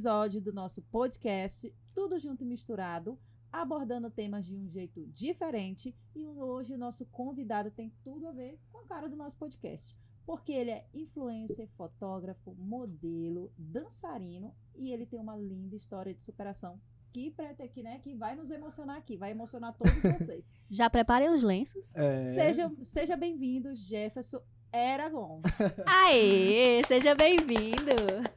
[0.00, 3.18] episódio do nosso podcast, tudo junto e misturado,
[3.52, 5.94] abordando temas de um jeito diferente.
[6.16, 9.94] E hoje o nosso convidado tem tudo a ver com a cara do nosso podcast.
[10.24, 16.80] Porque ele é influencer, fotógrafo, modelo, dançarino e ele tem uma linda história de superação
[17.12, 17.34] que,
[17.74, 20.42] que, né, que vai nos emocionar aqui, vai emocionar todos vocês.
[20.70, 21.94] Já preparem os lenços.
[21.94, 22.32] É...
[22.32, 24.40] Seja, seja bem-vindo, Jefferson
[24.72, 25.40] Eragon.
[25.84, 27.90] Aê, seja bem-vindo.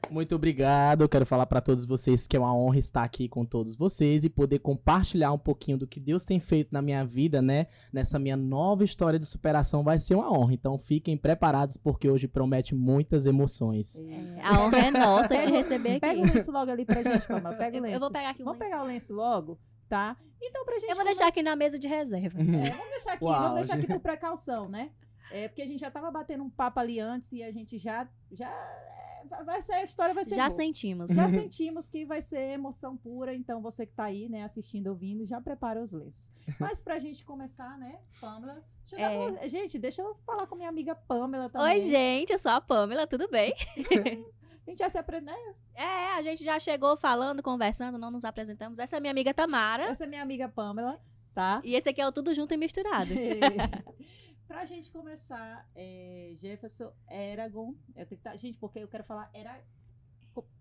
[0.10, 1.08] Muito obrigado.
[1.08, 4.30] Quero falar para todos vocês que é uma honra estar aqui com todos vocês e
[4.30, 7.68] poder compartilhar um pouquinho do que Deus tem feito na minha vida, né?
[7.92, 10.54] Nessa minha nova história de superação vai ser uma honra.
[10.54, 14.00] Então fiquem preparados porque hoje promete muitas emoções.
[14.00, 16.00] É, a honra é nossa de receber aqui.
[16.00, 17.54] Pega o lenço logo ali pra gente, Pamela.
[17.58, 17.96] Pega o lenço.
[17.96, 18.72] Eu vou pegar aqui Vamos lenço.
[18.72, 19.60] pegar o lenço logo?
[19.88, 20.18] Tá?
[20.42, 20.90] Então, pra gente.
[20.90, 22.40] Eu vou deixar aqui na mesa de reserva.
[22.40, 24.90] É, vamos deixar aqui, Uau, vamos deixar aqui por precaução, né?
[25.34, 28.08] É porque a gente já estava batendo um papo ali antes e a gente já
[28.32, 30.58] já é, vai ser a história vai ser já boa.
[30.58, 34.88] sentimos já sentimos que vai ser emoção pura então você que está aí né assistindo
[34.88, 39.48] ouvindo já prepara os lenços mas para a gente começar né Pamela é.
[39.50, 43.08] gente deixa eu falar com minha amiga Pamela também oi gente eu sou a Pamela
[43.08, 43.54] tudo bem
[44.66, 45.36] A gente já se aprendeu.
[45.36, 45.56] Né?
[45.76, 48.80] É, a gente já chegou falando, conversando, não nos apresentamos.
[48.80, 49.84] Essa é minha amiga Tamara.
[49.84, 51.02] Essa é minha amiga Pamela,
[51.34, 51.60] tá?
[51.66, 53.14] E esse aqui é o Tudo Junto e Misturado.
[54.48, 57.74] Pra gente começar, é, Jefferson Eragon.
[57.96, 59.62] Eu tenho que tá, gente, porque eu quero falar era.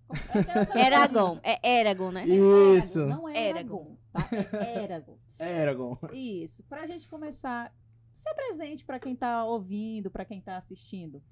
[0.76, 2.26] Eragon, é Eragon, né?
[2.26, 3.00] Isso.
[3.00, 4.28] Eragon, não é Eragon, tá?
[4.60, 5.18] É Eragon.
[5.38, 5.98] Eragon.
[6.12, 6.62] Isso.
[6.64, 7.74] Pra gente começar,
[8.12, 11.22] se presente para quem tá ouvindo, para quem tá assistindo.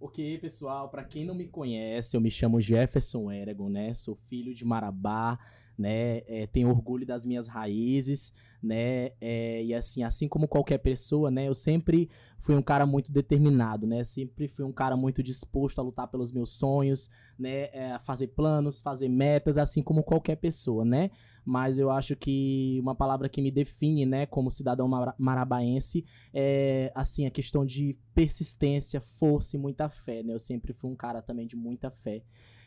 [0.00, 3.94] Ok, pessoal, para quem não me conhece, eu me chamo Jefferson Eragon, né?
[3.94, 5.38] Sou filho de Marabá,
[5.76, 6.18] né?
[6.26, 9.10] É, tenho orgulho das minhas raízes, né?
[9.20, 11.48] É, e assim, assim como qualquer pessoa, né?
[11.48, 12.08] Eu sempre
[12.38, 14.04] fui um cara muito determinado, né?
[14.04, 17.70] Sempre fui um cara muito disposto a lutar pelos meus sonhos, né?
[17.72, 21.10] É, fazer planos, fazer metas, assim como qualquer pessoa, né?
[21.44, 24.26] Mas eu acho que uma palavra que me define, né?
[24.26, 24.88] Como cidadão
[25.18, 30.32] marabaense é, assim, a questão de persistência, força e muita fé, né?
[30.34, 32.22] Eu sempre fui um cara também de muita fé.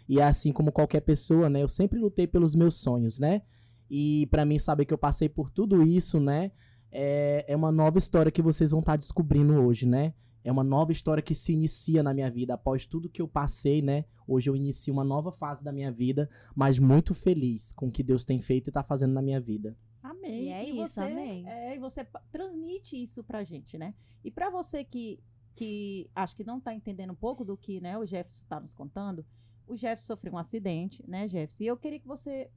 [0.07, 1.61] E assim como qualquer pessoa, né?
[1.61, 3.41] Eu sempre lutei pelos meus sonhos, né?
[3.89, 6.51] E para mim saber que eu passei por tudo isso, né?
[6.91, 10.13] É, é uma nova história que vocês vão estar tá descobrindo hoje, né?
[10.43, 12.53] É uma nova história que se inicia na minha vida.
[12.53, 14.05] Após tudo que eu passei, né?
[14.25, 18.01] Hoje eu inicio uma nova fase da minha vida, mas muito feliz com o que
[18.01, 19.75] Deus tem feito e está fazendo na minha vida.
[20.01, 20.45] Amém.
[20.45, 21.49] E é e isso, você, amém.
[21.49, 23.93] É, e você transmite isso pra gente, né?
[24.23, 25.19] E para você que,
[25.53, 28.73] que acho que não está entendendo um pouco do que né, o Jefferson está nos
[28.73, 29.25] contando,
[29.67, 31.63] o Jeff sofreu um acidente, né, Jeff?
[31.63, 32.49] E eu queria que você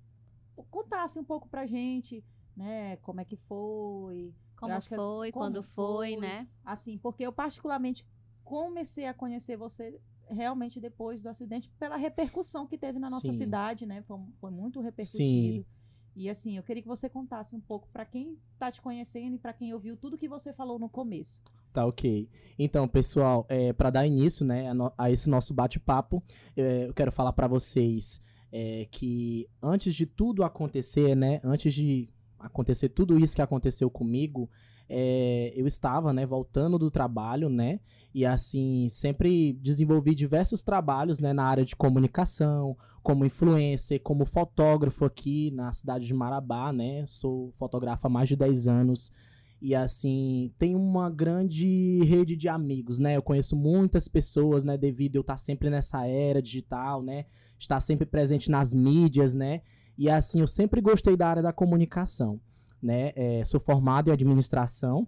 [0.71, 2.25] contasse um pouco pra gente,
[2.56, 4.34] né, como é que foi.
[4.56, 6.48] Como foi, as, como quando foi, foi, né?
[6.65, 8.06] Assim, porque eu particularmente
[8.44, 9.98] comecei a conhecer você
[10.28, 13.38] realmente depois do acidente pela repercussão que teve na nossa Sim.
[13.38, 14.03] cidade, né?
[14.03, 15.25] Foi, foi muito repercutido.
[15.25, 15.66] Sim.
[16.15, 19.38] E assim, eu queria que você contasse um pouco para quem está te conhecendo e
[19.38, 21.42] para quem ouviu tudo que você falou no começo.
[21.72, 22.28] Tá ok.
[22.58, 26.22] Então, pessoal, é, para dar início né, a, no, a esse nosso bate-papo,
[26.56, 28.20] é, eu quero falar para vocês
[28.53, 34.50] é, que antes de tudo acontecer, né, antes de acontecer tudo isso que aconteceu comigo,
[34.88, 37.78] é, eu estava, né, voltando do trabalho, né,
[38.12, 45.04] e assim, sempre desenvolvi diversos trabalhos, né, na área de comunicação, como influencer, como fotógrafo
[45.04, 49.12] aqui na cidade de Marabá, né, sou fotógrafo há mais de 10 anos,
[49.60, 53.16] e assim, tem uma grande rede de amigos, né?
[53.16, 54.78] Eu conheço muitas pessoas, né?
[54.78, 57.26] Devido eu estar sempre nessa era digital, né?
[57.59, 59.60] Estar sempre presente nas mídias, né?
[59.98, 62.41] E assim, eu sempre gostei da área da comunicação,
[62.82, 63.12] né?
[63.15, 65.06] É, sou formado em administração,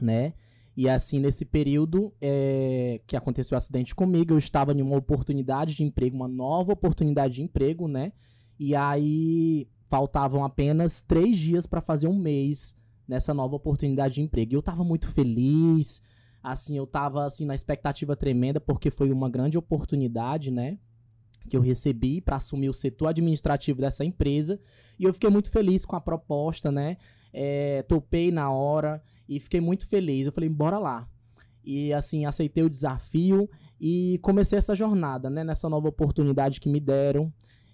[0.00, 0.32] né?
[0.74, 5.74] E assim, nesse período é, que aconteceu o acidente comigo, eu estava em uma oportunidade
[5.74, 8.12] de emprego, uma nova oportunidade de emprego, né?
[8.58, 12.74] E aí faltavam apenas três dias para fazer um mês
[13.06, 14.52] nessa nova oportunidade de emprego.
[14.52, 16.02] E eu estava muito feliz,
[16.42, 20.78] assim, eu estava assim na expectativa tremenda porque foi uma grande oportunidade, né?
[21.48, 24.60] Que eu recebi para assumir o setor administrativo dessa empresa
[24.98, 26.96] e eu fiquei muito feliz com a proposta, né?
[27.32, 30.26] É, topei na hora e fiquei muito feliz.
[30.26, 31.08] Eu falei, bora lá.
[31.64, 33.48] E assim, aceitei o desafio
[33.80, 35.42] e comecei essa jornada, né?
[35.42, 37.32] Nessa nova oportunidade que me deram.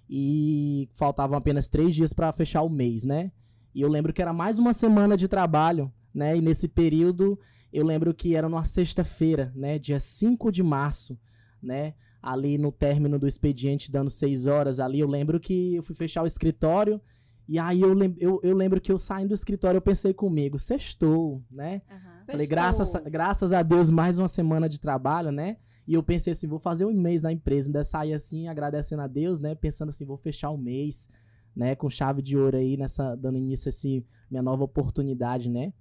[0.09, 3.31] E faltavam apenas três dias para fechar o mês, né?
[3.75, 6.37] E eu lembro que era mais uma semana de trabalho, né?
[6.37, 7.39] E nesse período,
[7.73, 9.79] eu lembro que era numa sexta-feira, né?
[9.79, 11.19] Dia 5 de março,
[11.63, 11.95] né?
[12.21, 16.23] Ali no término do expediente, dando seis horas ali, eu lembro que eu fui fechar
[16.23, 17.01] o escritório.
[17.49, 20.59] E aí eu, lem eu, eu lembro que eu saindo do escritório, eu pensei comigo,
[20.59, 21.83] sextou, né?
[21.91, 22.27] Uhum.
[22.27, 25.57] Falei, graças, graças a Deus, mais uma semana de trabalho, né?
[25.87, 29.09] E eu pensei assim, vou fazer um mês na empresa, ainda sair assim, agradecendo a
[29.09, 29.57] Deus, né?
[29.57, 31.09] Pensando assim, vou fechar o mês,
[31.55, 31.75] né?
[31.75, 35.73] Com chave de ouro aí, nessa, dando início a esse, minha nova oportunidade, né?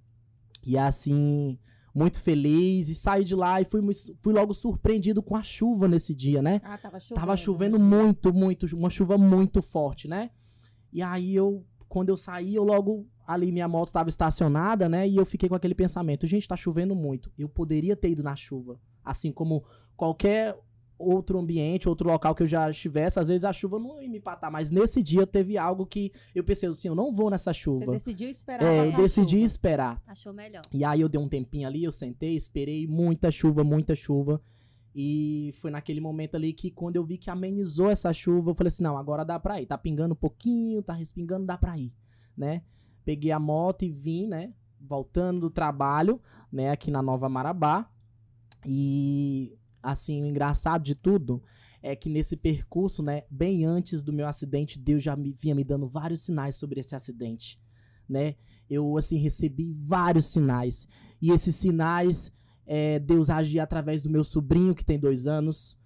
[0.64, 1.58] E assim,
[1.94, 3.80] muito feliz, e saí de lá e fui,
[4.22, 6.60] fui logo surpreendido com a chuva nesse dia, né?
[6.64, 7.20] Ah, tava chovendo.
[7.20, 10.30] Tava chovendo muito, muito, uma chuva muito forte, né?
[10.92, 15.08] E aí eu, quando eu saí, eu logo ali minha moto tava estacionada, né?
[15.08, 17.30] E eu fiquei com aquele pensamento, gente, tá chovendo muito.
[17.38, 19.64] Eu poderia ter ido na chuva, assim como
[19.96, 20.56] qualquer
[21.00, 24.18] outro ambiente, outro local que eu já estivesse, às vezes a chuva não ia me
[24.18, 27.60] empatar, mas nesse dia teve algo que eu pensei assim, eu não vou nessa Você
[27.60, 27.92] chuva.
[27.92, 29.44] decidiu esperar É, eu decidi chuva.
[29.46, 30.02] esperar.
[30.06, 30.62] Achou melhor.
[30.72, 34.40] E aí eu dei um tempinho ali, eu sentei, esperei muita chuva, muita chuva.
[34.94, 38.68] E foi naquele momento ali que quando eu vi que amenizou essa chuva, eu falei
[38.68, 39.66] assim, não, agora dá pra ir.
[39.66, 41.92] Tá pingando um pouquinho, tá respingando, dá pra ir,
[42.36, 42.62] né?
[43.04, 44.52] Peguei a moto e vim, né?
[44.80, 46.20] Voltando do trabalho,
[46.52, 46.70] né?
[46.70, 47.88] Aqui na Nova Marabá.
[48.66, 51.42] E, assim, o engraçado de tudo
[51.82, 53.22] é que nesse percurso, né?
[53.30, 56.94] Bem antes do meu acidente, Deus já me, vinha me dando vários sinais sobre esse
[56.94, 57.58] acidente,
[58.08, 58.34] né?
[58.68, 60.86] Eu, assim, recebi vários sinais.
[61.20, 62.32] E esses sinais,
[62.66, 65.78] é, Deus agia através do meu sobrinho, que tem dois anos.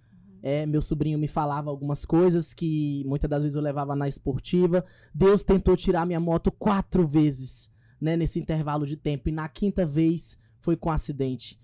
[0.42, 4.84] É, meu sobrinho me falava algumas coisas que muitas das vezes eu levava na esportiva.
[5.14, 7.70] Deus tentou tirar minha moto quatro vezes,
[8.00, 9.28] né, nesse intervalo de tempo.
[9.28, 11.58] E na quinta vez foi com acidente.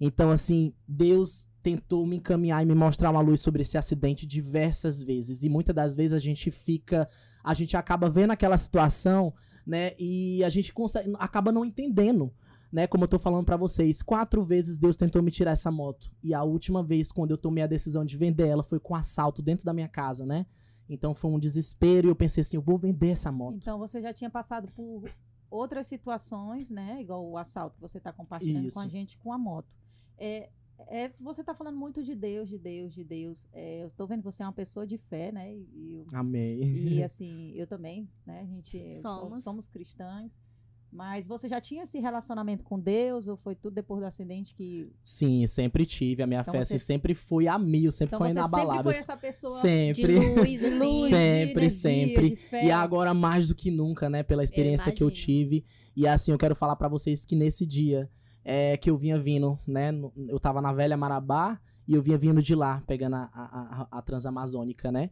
[0.00, 5.02] Então, assim, Deus tentou me encaminhar e me mostrar uma luz sobre esse acidente diversas
[5.02, 5.42] vezes.
[5.42, 7.08] E muitas das vezes a gente fica.
[7.42, 9.32] A gente acaba vendo aquela situação,
[9.66, 9.94] né?
[9.98, 12.30] E a gente consegue, acaba não entendendo
[12.70, 16.10] né, como eu tô falando pra vocês, quatro vezes Deus tentou me tirar essa moto.
[16.20, 19.40] E a última vez, quando eu tomei a decisão de vender ela, foi com assalto
[19.40, 20.44] dentro da minha casa, né?
[20.88, 23.56] Então foi um desespero e eu pensei assim, eu vou vender essa moto.
[23.56, 25.08] Então você já tinha passado por
[25.48, 27.00] outras situações, né?
[27.00, 28.74] Igual o assalto que você está compartilhando Isso.
[28.74, 29.68] com a gente com a moto.
[30.18, 30.50] É,
[30.88, 33.46] é, você está falando muito de Deus, de Deus, de Deus.
[33.52, 35.52] É, eu estou vendo que você é uma pessoa de fé, né?
[35.54, 36.62] E, e eu- Amei.
[36.62, 38.40] e, assim, eu também, né?
[38.42, 39.44] A gente so- Somos.
[39.44, 40.30] somos cristãs.
[40.96, 44.88] Mas você já tinha esse relacionamento com Deus ou foi tudo depois do acidente que
[45.02, 46.22] Sim, sempre tive.
[46.22, 48.48] A minha Então fé você- assim, sempre foi a mil, sempre então foi você sempre
[48.60, 48.92] inabalável.
[48.92, 50.02] foi essa pessoa Sempre.
[50.20, 50.78] De luz, de assim.
[50.78, 52.28] luz, Sempre, de energia, sempre.
[52.30, 52.66] de fé.
[52.66, 54.22] E agora mais do que nunca, né?
[54.22, 55.64] Pela experiência que eu tive.
[55.96, 58.08] E assim, eu quero falar pra vocês que nesse dia
[58.44, 59.90] é, que eu vinha vindo, né?
[60.28, 61.58] Eu tava na velha Marabá
[61.88, 65.10] e eu vinha vindo de lá, pegando a, a, a- Transamazônica, né?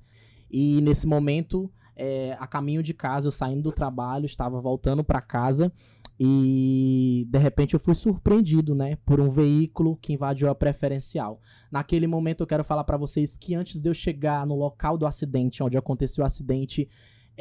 [0.50, 5.20] E nesse momento, é, a caminho de casa, eu saindo do trabalho, estava voltando pra
[5.20, 5.72] casa
[6.20, 11.40] e de repente eu fui surpreendido, né, por um veículo que invadiu a preferencial.
[11.70, 15.06] Naquele momento eu quero falar pra vocês que antes de eu chegar no local do
[15.06, 16.88] acidente, onde aconteceu o acidente,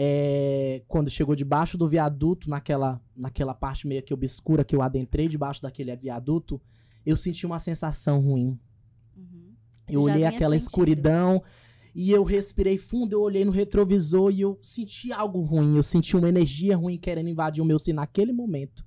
[0.03, 5.27] é, quando chegou debaixo do viaduto, naquela, naquela parte meio que obscura que eu adentrei
[5.27, 6.59] debaixo daquele viaduto,
[7.06, 8.59] eu senti uma sensação ruim.
[9.15, 9.53] Uhum.
[9.88, 10.68] Eu Já olhei aquela sentindo.
[10.68, 11.44] escuridão
[11.94, 16.18] e eu respirei fundo, eu olhei no retrovisor e eu senti algo ruim, eu senti
[16.18, 18.83] uma energia ruim querendo invadir o meu ser naquele momento.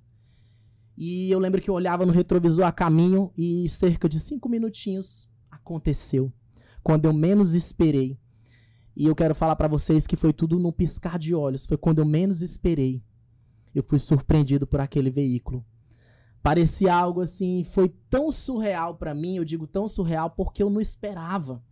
[0.99, 5.29] E eu lembro que eu olhava no retrovisor a caminho e cerca de cinco minutinhos
[5.49, 6.33] aconteceu.
[6.83, 8.19] Quando eu menos esperei.
[8.97, 11.67] E eu quero falar pra vocês que foi tudo num piscar de olhos.
[11.67, 13.03] Foi quando eu menos esperei.
[13.75, 15.65] Eu fui surpreendido por aquele veículo.
[16.43, 20.81] Parecia algo assim, foi tão surreal pra mim, eu digo tão surreal porque eu não
[20.81, 21.63] esperava.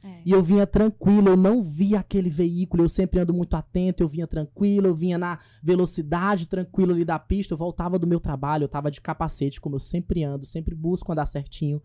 [0.00, 0.22] É.
[0.24, 4.08] E eu vinha tranquilo, eu não via aquele veículo, eu sempre ando muito atento, eu
[4.08, 8.64] vinha tranquilo, eu vinha na velocidade tranquilo ali da pista, eu voltava do meu trabalho,
[8.64, 11.82] eu tava de capacete, como eu sempre ando, sempre busco andar certinho.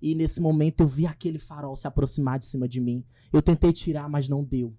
[0.00, 3.04] E nesse momento eu vi aquele farol se aproximar de cima de mim.
[3.32, 4.74] Eu tentei tirar, mas não deu.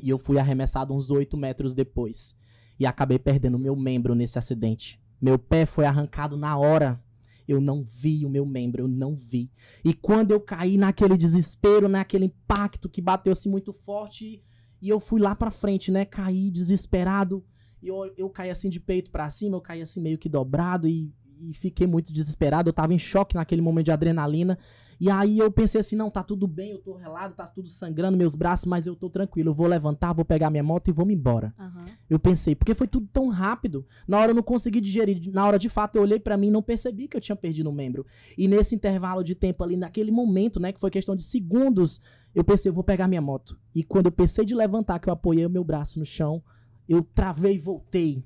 [0.00, 2.34] E eu fui arremessado uns 8 metros depois.
[2.78, 5.00] E acabei perdendo meu membro nesse acidente.
[5.20, 7.02] Meu pé foi arrancado na hora.
[7.46, 9.50] Eu não vi o meu membro, eu não vi.
[9.84, 14.42] E quando eu caí naquele desespero, naquele impacto que bateu assim muito forte,
[14.80, 16.04] e eu fui lá pra frente, né?
[16.04, 17.44] Caí desesperado.
[17.80, 20.88] E eu, eu caí assim de peito pra cima, eu caí assim meio que dobrado
[20.88, 22.68] e, e fiquei muito desesperado.
[22.68, 24.58] Eu tava em choque naquele momento de adrenalina.
[25.00, 28.16] E aí eu pensei assim: não, tá tudo bem, eu tô relado, tá tudo sangrando
[28.16, 29.50] meus braços, mas eu tô tranquilo.
[29.50, 31.52] Eu vou levantar, vou pegar minha moto e vou me embora.
[31.58, 31.84] Aham.
[32.08, 33.84] Eu pensei, porque foi tudo tão rápido.
[34.06, 35.32] Na hora eu não consegui digerir.
[35.32, 37.68] Na hora de fato eu olhei pra mim e não percebi que eu tinha perdido
[37.68, 38.06] um membro.
[38.38, 42.00] E nesse intervalo de tempo ali, naquele momento, né, que foi questão de segundos,
[42.34, 43.58] eu pensei, eu vou pegar minha moto.
[43.74, 46.42] E quando eu pensei de levantar, que eu apoiei o meu braço no chão,
[46.88, 48.22] eu travei e voltei.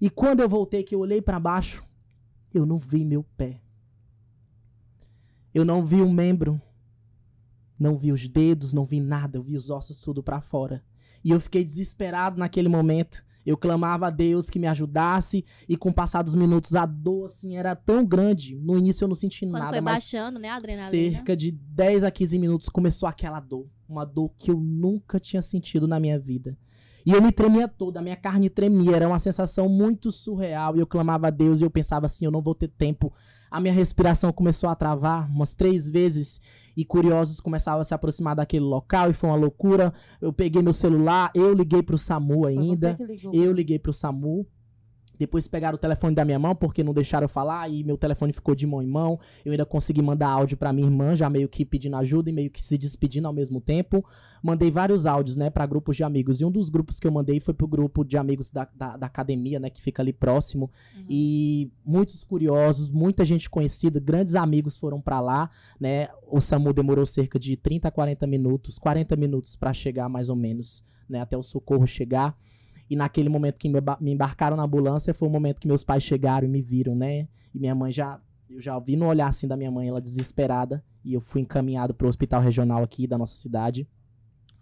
[0.00, 1.84] E quando eu voltei, que eu olhei pra baixo,
[2.52, 3.60] eu não vi meu pé.
[5.52, 6.60] Eu não vi o membro.
[7.78, 10.84] Não vi os dedos, não vi nada, eu vi os ossos tudo pra fora.
[11.24, 13.24] E eu fiquei desesperado naquele momento.
[13.44, 17.24] Eu clamava a Deus que me ajudasse e com o passar dos minutos a dor
[17.24, 18.54] assim era tão grande.
[18.56, 20.90] No início eu não senti Quando nada, foi mas baixando, né, a adrenalina.
[20.90, 25.40] cerca de 10 a 15 minutos começou aquela dor, uma dor que eu nunca tinha
[25.40, 26.56] sentido na minha vida.
[27.04, 30.76] E eu me tremia toda, a minha carne tremia, era uma sensação muito surreal.
[30.76, 33.12] E eu clamava a Deus e eu pensava assim: eu não vou ter tempo.
[33.50, 36.40] A minha respiração começou a travar umas três vezes
[36.76, 39.92] e curiosos começavam a se aproximar daquele local e foi uma loucura.
[40.20, 42.92] Eu peguei meu celular, eu liguei pro SAMU ainda.
[42.92, 43.34] você que ligou.
[43.34, 44.46] Eu liguei pro SAMU.
[45.20, 48.32] Depois pegaram o telefone da minha mão, porque não deixaram eu falar, e meu telefone
[48.32, 49.20] ficou de mão em mão.
[49.44, 52.50] Eu ainda consegui mandar áudio pra minha irmã, já meio que pedindo ajuda e meio
[52.50, 54.02] que se despedindo ao mesmo tempo.
[54.42, 56.40] Mandei vários áudios, né, pra grupos de amigos.
[56.40, 59.06] E um dos grupos que eu mandei foi pro grupo de amigos da, da, da
[59.06, 60.70] academia, né, que fica ali próximo.
[60.96, 61.04] Uhum.
[61.10, 66.08] E muitos curiosos, muita gente conhecida, grandes amigos foram pra lá, né?
[66.30, 70.36] O SAMU demorou cerca de 30 a 40 minutos, 40 minutos pra chegar mais ou
[70.36, 72.34] menos, né, até o socorro chegar.
[72.90, 75.84] E naquele momento que me ba- me embarcaram na ambulância foi o momento que meus
[75.84, 77.28] pais chegaram e me viram, né?
[77.54, 80.84] E minha mãe já eu já vi no olhar assim da minha mãe, ela desesperada,
[81.04, 83.86] e eu fui encaminhado pro hospital regional aqui da nossa cidade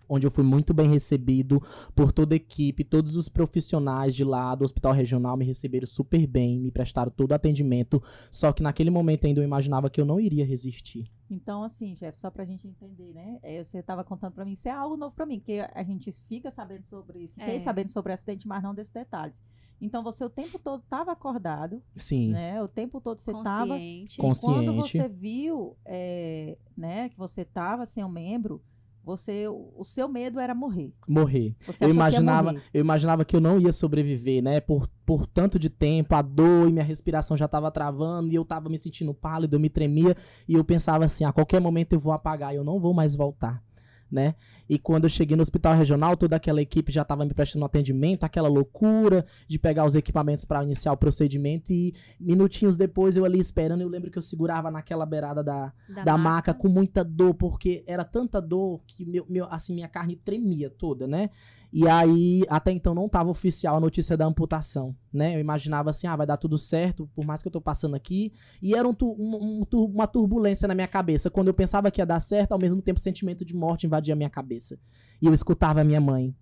[0.09, 1.63] onde eu fui muito bem recebido
[1.95, 6.27] por toda a equipe, todos os profissionais de lá do hospital regional me receberam super
[6.27, 10.07] bem, me prestaram todo o atendimento, só que naquele momento ainda eu imaginava que eu
[10.07, 11.11] não iria resistir.
[11.31, 13.39] Então, assim, chefe, só pra gente entender, né?
[13.43, 16.11] é, Você tava contando pra mim, isso é algo novo pra mim, porque a gente
[16.27, 17.61] fica sabendo sobre, fiquei É.
[17.61, 19.37] sabendo sobre o acidente, mas não desses detalhes.
[19.81, 22.31] Então, você o tempo todo tava acordado, Sim.
[22.31, 22.61] né?
[22.63, 23.75] O tempo todo você tava.
[23.75, 24.17] Consciente.
[24.17, 24.91] Com- E quando Consciente.
[24.91, 28.61] você viu, é, né, que você tava sem um membro,
[29.09, 30.93] você, o seu medo era morrer.
[31.09, 31.57] Morrer.
[31.61, 32.65] Você Eu imaginava, morrer.
[32.75, 34.61] eu imaginava que eu não ia sobreviver, né?
[34.61, 38.45] Por, por tanto de tempo, a dor e minha respiração já tava travando, e eu
[38.45, 40.15] tava me sentindo pálido, eu me tremia,
[40.47, 43.63] e eu pensava assim, a qualquer momento eu vou apagar, eu não vou mais voltar,
[44.11, 44.35] né?
[44.69, 48.25] E quando eu cheguei no hospital regional, toda aquela equipe já tava me prestando atendimento,
[48.25, 53.39] aquela loucura de pegar os equipamentos para iniciar o procedimento, e minutinhos depois eu ali
[53.39, 55.73] esperando, eu lembro que eu segurava naquela beirada da,
[56.05, 60.17] da, maca com muita dor, porque era tanta dor que meu, meu, assim, minha carne
[60.17, 61.31] tremia toda, né?
[61.71, 65.37] E aí, até então não estava oficial a notícia da amputação, né?
[65.37, 68.33] Eu imaginava assim, ah, vai dar tudo certo, por mais que eu tô passando aqui.
[68.63, 71.31] E era um um- um uma turbulência na minha cabeça.
[71.31, 74.17] Quando eu pensava que ia dar certo, ao mesmo tempo sentimento de morte invadia a
[74.17, 74.79] minha cabeça.
[75.21, 76.35] E eu escutava a minha mãe.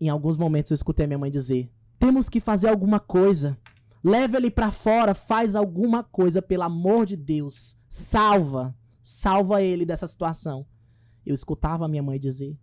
[0.00, 3.58] Em alguns momentos eu escutei a minha mãe dizer: "Temos que fazer alguma coisa.
[4.04, 7.76] Leva ele pra fora, faz alguma coisa, pelo amor de Deus.
[7.88, 10.64] Salva, salva ele dessa situação."
[11.26, 12.56] Eu escutava a minha mãe dizer.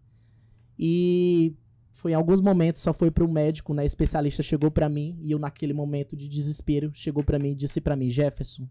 [0.77, 1.53] E
[1.94, 5.39] foi em alguns momentos só foi pro médico, né, especialista chegou pra mim e eu
[5.39, 8.67] naquele momento de desespero chegou pra mim e disse pra mim: "Jefferson,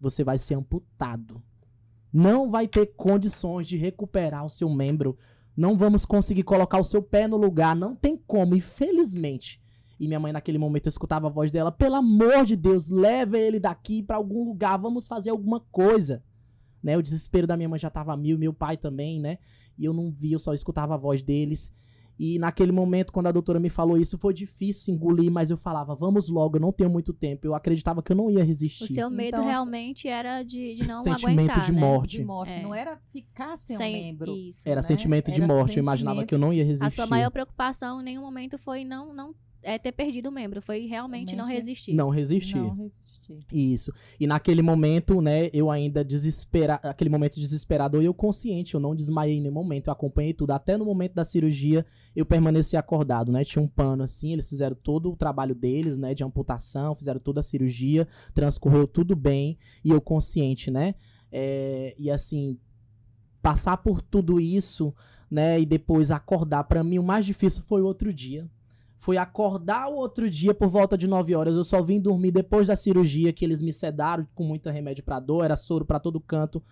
[0.00, 1.42] você vai ser amputado.
[2.12, 5.18] Não vai ter condições de recuperar o seu membro.
[5.56, 9.60] Não vamos conseguir colocar o seu pé no lugar, não tem como, infelizmente."
[10.00, 13.36] E minha mãe naquele momento eu escutava a voz dela: "Pelo amor de Deus, leve
[13.36, 16.22] ele daqui pra algum lugar, vamos fazer alguma coisa."
[16.80, 19.38] Né, o desespero da minha mãe já tava a mil, meu pai também, né?
[19.78, 21.72] E eu não vi, eu só escutava a voz deles.
[22.20, 25.94] E naquele momento, quando a doutora me falou isso, foi difícil engolir, mas eu falava,
[25.94, 27.46] vamos logo, eu não tenho muito tempo.
[27.46, 28.92] Eu acreditava que eu não ia O resistir.
[28.92, 31.80] seu medo Então, realmente era de, de não Sentimento aguentar, de né?
[31.80, 32.16] morte.
[32.16, 32.52] De morte.
[32.54, 32.60] É.
[32.62, 34.36] Não era ficar sem, um Sem- membro.
[34.36, 34.62] Isso.
[34.64, 34.82] Era né?
[34.82, 36.86] sentimento de Era morte, eu imaginava sentimento- que eu não ia resistir.
[36.86, 39.32] A sua maior preocupação em nenhum momento foi não, não
[39.62, 41.92] é, ter perdido o membro, foi realmente não resistir.
[41.94, 42.56] Não resistir.
[42.56, 43.07] Não resistir.
[43.52, 43.92] Isso.
[44.18, 49.36] E naquele momento, né, eu ainda desespera, aquele momento desesperador, eu consciente, eu não desmaiei
[49.36, 50.52] em nenhum momento, eu acompanhei tudo.
[50.52, 51.84] Até no momento da cirurgia,
[52.16, 53.44] eu permaneci acordado, né?
[53.44, 57.40] Tinha um pano assim, eles fizeram todo o trabalho deles, né, de amputação, fizeram toda
[57.40, 60.94] a cirurgia, transcorreu tudo bem, e eu consciente, né?
[61.30, 62.58] É, e assim,
[63.42, 64.94] passar por tudo isso,
[65.30, 68.48] né, e depois acordar, pra mim o mais difícil foi o outro dia.
[68.98, 71.54] Foi acordar o outro dia por volta de 9 horas.
[71.56, 75.20] Eu só vim dormir depois da cirurgia que eles me sedaram com muito remédio pra
[75.20, 76.62] dor, era soro pra todo canto.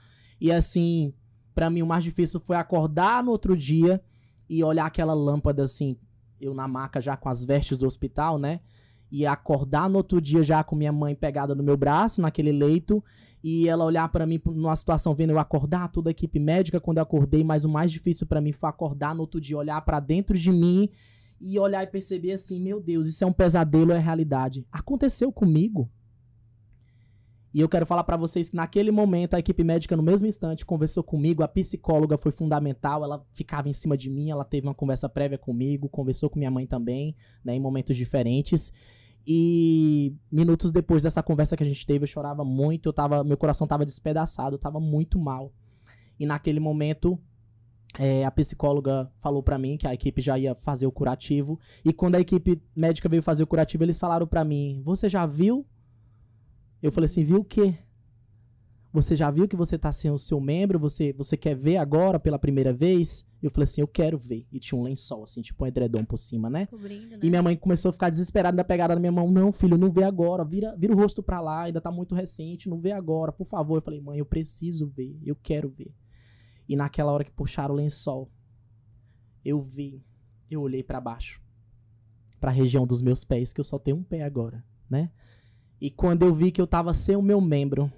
[0.40, 1.14] E assim,
[1.54, 4.02] pra mim o mais difícil foi acordar no outro dia
[4.48, 5.96] e olhar aquela lâmpada assim,
[6.40, 8.60] eu na maca já com as vestes do hospital, né?
[9.10, 13.02] E acordar no outro dia já com minha mãe pegada no meu braço, naquele leito,
[13.42, 16.98] e ela olhar pra mim numa situação vendo eu acordar, toda a equipe médica quando
[16.98, 20.00] eu acordei, mas o mais difícil pra mim foi acordar no outro dia, olhar pra
[20.00, 20.90] dentro de mim
[21.40, 24.66] e olhar e perceber assim, meu Deus, isso é um pesadelo é realidade?
[24.70, 25.90] Aconteceu comigo.
[27.56, 30.66] E eu quero falar pra vocês que naquele momento a equipe médica no mesmo instante
[30.66, 34.74] conversou comigo, a psicóloga foi fundamental, ela ficava em cima de mim, ela teve uma
[34.74, 38.70] conversa prévia comigo, conversou com minha mãe também, né, em momentos diferentes.
[39.26, 43.38] E minutos depois dessa conversa que a gente teve, eu chorava muito, eu tava, meu
[43.38, 45.50] coração tava despedaçado, eu tava muito mal.
[46.20, 47.18] E naquele momento,
[47.98, 51.58] é, a psicóloga falou pra mim que a equipe já ia fazer o curativo.
[51.84, 55.24] E quando a equipe médica veio fazer o curativo, eles falaram pra mim: Você já
[55.26, 55.66] viu?
[56.82, 57.74] Eu falei assim: Viu o quê?
[58.92, 60.78] Você já viu que você tá sem o seu membro?
[60.78, 63.26] Você, você quer ver agora pela primeira vez?
[63.42, 64.46] Eu falei assim: Eu quero ver.
[64.52, 66.66] E tinha um lençol, assim, tipo um edredom por cima, né?
[66.66, 67.18] Cobrindo, né?
[67.22, 69.30] E minha mãe começou a ficar desesperada, ainda pegada na minha mão.
[69.30, 70.44] Não, filho, não vê agora.
[70.44, 72.68] Vira, vira o rosto pra lá, ainda tá muito recente.
[72.68, 73.76] Não vê agora, por favor.
[73.76, 75.18] Eu falei, mãe, eu preciso ver.
[75.24, 75.92] Eu quero ver.
[76.68, 78.30] E naquela hora que puxaram o lençol,
[79.44, 80.04] eu vi.
[80.50, 81.40] Eu olhei pra baixo.
[82.40, 85.10] Pra região dos meus pés, que eu só tenho um pé agora, né?
[85.80, 87.92] E quando eu vi que eu tava sem o meu membro,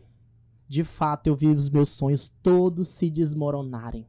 [0.66, 4.06] de fato eu vi os meus sonhos todos se desmoronarem.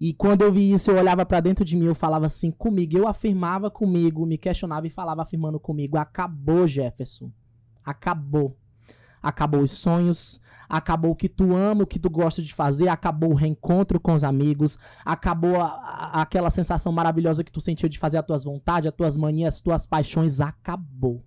[0.00, 2.96] E quando eu vi isso, eu olhava pra dentro de mim, eu falava assim comigo,
[2.96, 7.30] eu afirmava comigo, me questionava e falava afirmando comigo: acabou, Jefferson.
[7.84, 8.56] Acabou.
[9.22, 13.32] Acabou os sonhos, acabou o que tu ama, o que tu gosta de fazer, acabou
[13.32, 17.98] o reencontro com os amigos, acabou a- a- aquela sensação maravilhosa que tu sentiu de
[17.98, 21.22] fazer as tuas vontades, as tuas manias, as tuas paixões, acabou.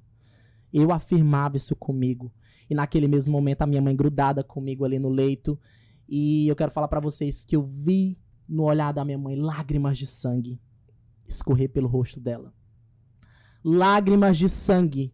[0.73, 2.31] Eu afirmava isso comigo.
[2.67, 5.59] E naquele mesmo momento a minha mãe grudada comigo ali no leito,
[6.09, 8.17] e eu quero falar pra vocês que eu vi
[8.49, 10.59] no olhar da minha mãe lágrimas de sangue
[11.27, 12.53] escorrer pelo rosto dela.
[13.63, 15.13] Lágrimas de sangue.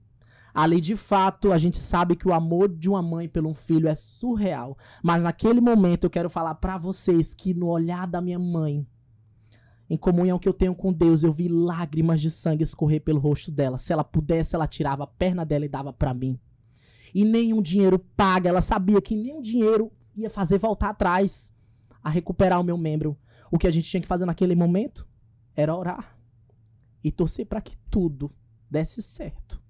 [0.60, 3.88] Ali, de fato, a gente sabe que o amor de uma mãe pelo um filho
[3.88, 4.78] é surreal.
[5.02, 8.86] Mas naquele momento eu quero falar pra vocês que no olhar da minha mãe,
[9.90, 13.50] em comunhão que eu tenho com Deus, eu vi lágrimas de sangue escorrer pelo rosto
[13.50, 13.78] dela.
[13.78, 16.38] Se ela pudesse, ela tirava a perna dela e dava pra mim.
[17.16, 18.50] E nenhum dinheiro paga.
[18.50, 21.50] Ela sabia que nenhum dinheiro ia fazer voltar atrás
[22.04, 23.18] a recuperar o meu membro.
[23.50, 25.08] O que a gente tinha que fazer naquele momento
[25.56, 26.20] era orar
[27.02, 28.30] e torcer pra que tudo
[28.70, 29.69] desse certo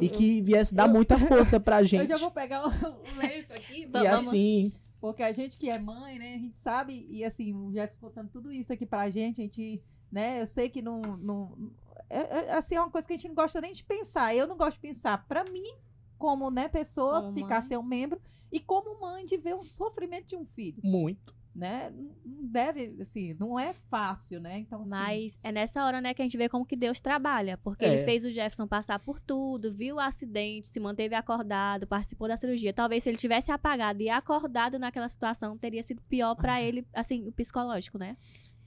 [0.00, 2.08] e que viesse dar eu- muita força pra eu, gente.
[2.08, 2.70] já vou pegar o,
[3.16, 7.06] lenço aqui, E Vamos- assim, porque a gente que é mãe, né, a gente sabe,
[7.10, 9.80] e assim, o Jeff contando tudo isso aqui pra gente, a gente,
[10.10, 11.70] né, eu sei que não, não
[12.10, 12.18] é,
[12.48, 14.56] é, assim, é uma coisa que a gente não gosta nem de pensar, eu não
[14.56, 15.72] gosto de pensar, pra mim,
[16.18, 17.68] como, né, pessoa, Como ficar mãe.
[17.68, 21.34] sem um membro, e como mãe de ver o sofrimento de um filho, muito.
[21.54, 21.92] Né,
[22.24, 26.22] não deve, assim, não é fácil, né, então, assim, Mas é nessa hora, né, que
[26.22, 27.58] a gente vê como que Deus trabalha.
[27.58, 27.94] Porque É.
[27.94, 32.36] ele fez o Jefferson passar por tudo, viu o acidente, se manteve acordado, participou da
[32.36, 32.72] cirurgia.
[32.72, 37.26] Talvez se ele tivesse apagado e acordado naquela situação, teria sido pior pra ele, assim,
[37.26, 38.16] o psicológico, né?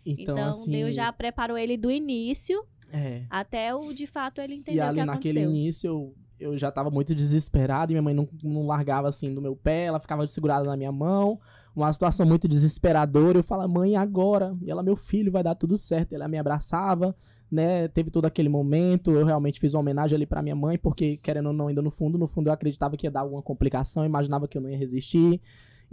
[0.05, 3.23] Então, Então, assim, Deus já preparou ele do início é.
[3.29, 5.49] até o, de fato, ele E entender o ali que naquele aconteceu.
[5.61, 6.15] início eu,
[6.51, 9.85] eu já tava muito desesperado e minha mãe não, não largava assim do meu pé,
[9.85, 11.39] ela ficava segurada na minha mão.
[11.75, 13.39] Uma situação muito desesperadora.
[13.39, 14.55] Eu falava, mãe, agora?
[14.61, 16.13] E ela, meu filho, vai dar tudo certo.
[16.13, 17.15] Ela me abraçava,
[17.49, 17.87] né?
[17.87, 19.11] Teve todo aquele momento.
[19.11, 21.89] Eu realmente fiz uma homenagem ali pra minha mãe, porque, querendo ou não, ainda no
[21.91, 24.77] fundo, no fundo eu acreditava que ia dar alguma complicação, imaginava que eu não ia
[24.77, 25.41] resistir.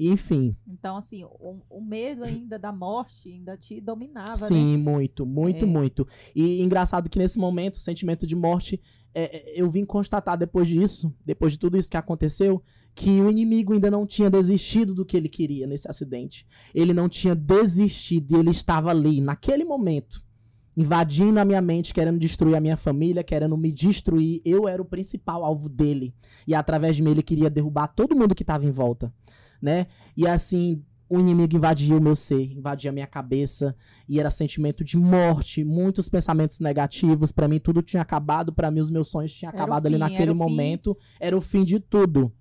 [0.00, 4.36] Enfim, então, assim, o, o medo ainda da morte ainda te dominava, né?
[4.36, 5.66] Sim, muito, muito, É.
[5.66, 6.06] muito.
[6.36, 8.80] E engraçado que nesse momento, o sentimento de morte,
[9.12, 12.62] é, é, eu vim constatar depois disso, depois de tudo isso que aconteceu,
[12.98, 16.44] que o inimigo ainda não tinha desistido do que ele queria nesse acidente.
[16.74, 20.20] Ele não tinha desistido e ele estava ali, naquele momento,
[20.76, 24.42] invadindo a minha mente, querendo destruir a minha família, querendo me destruir.
[24.44, 26.12] Eu era o principal alvo dele.
[26.44, 29.14] E através de mim ele queria derrubar todo mundo que estava em volta,
[29.62, 29.86] né?
[30.16, 33.76] E assim, o inimigo invadia o meu ser, invadia a minha cabeça,
[34.08, 37.30] e era sentimento de morte, muitos pensamentos negativos.
[37.30, 38.52] Pra mim, tudo tinha acabado.
[38.52, 40.36] Pra mim, os meus sonhos tinham Era acabado ali fim, era naquele fim.
[40.36, 40.98] momento.
[41.20, 42.32] Era o fim de tudo,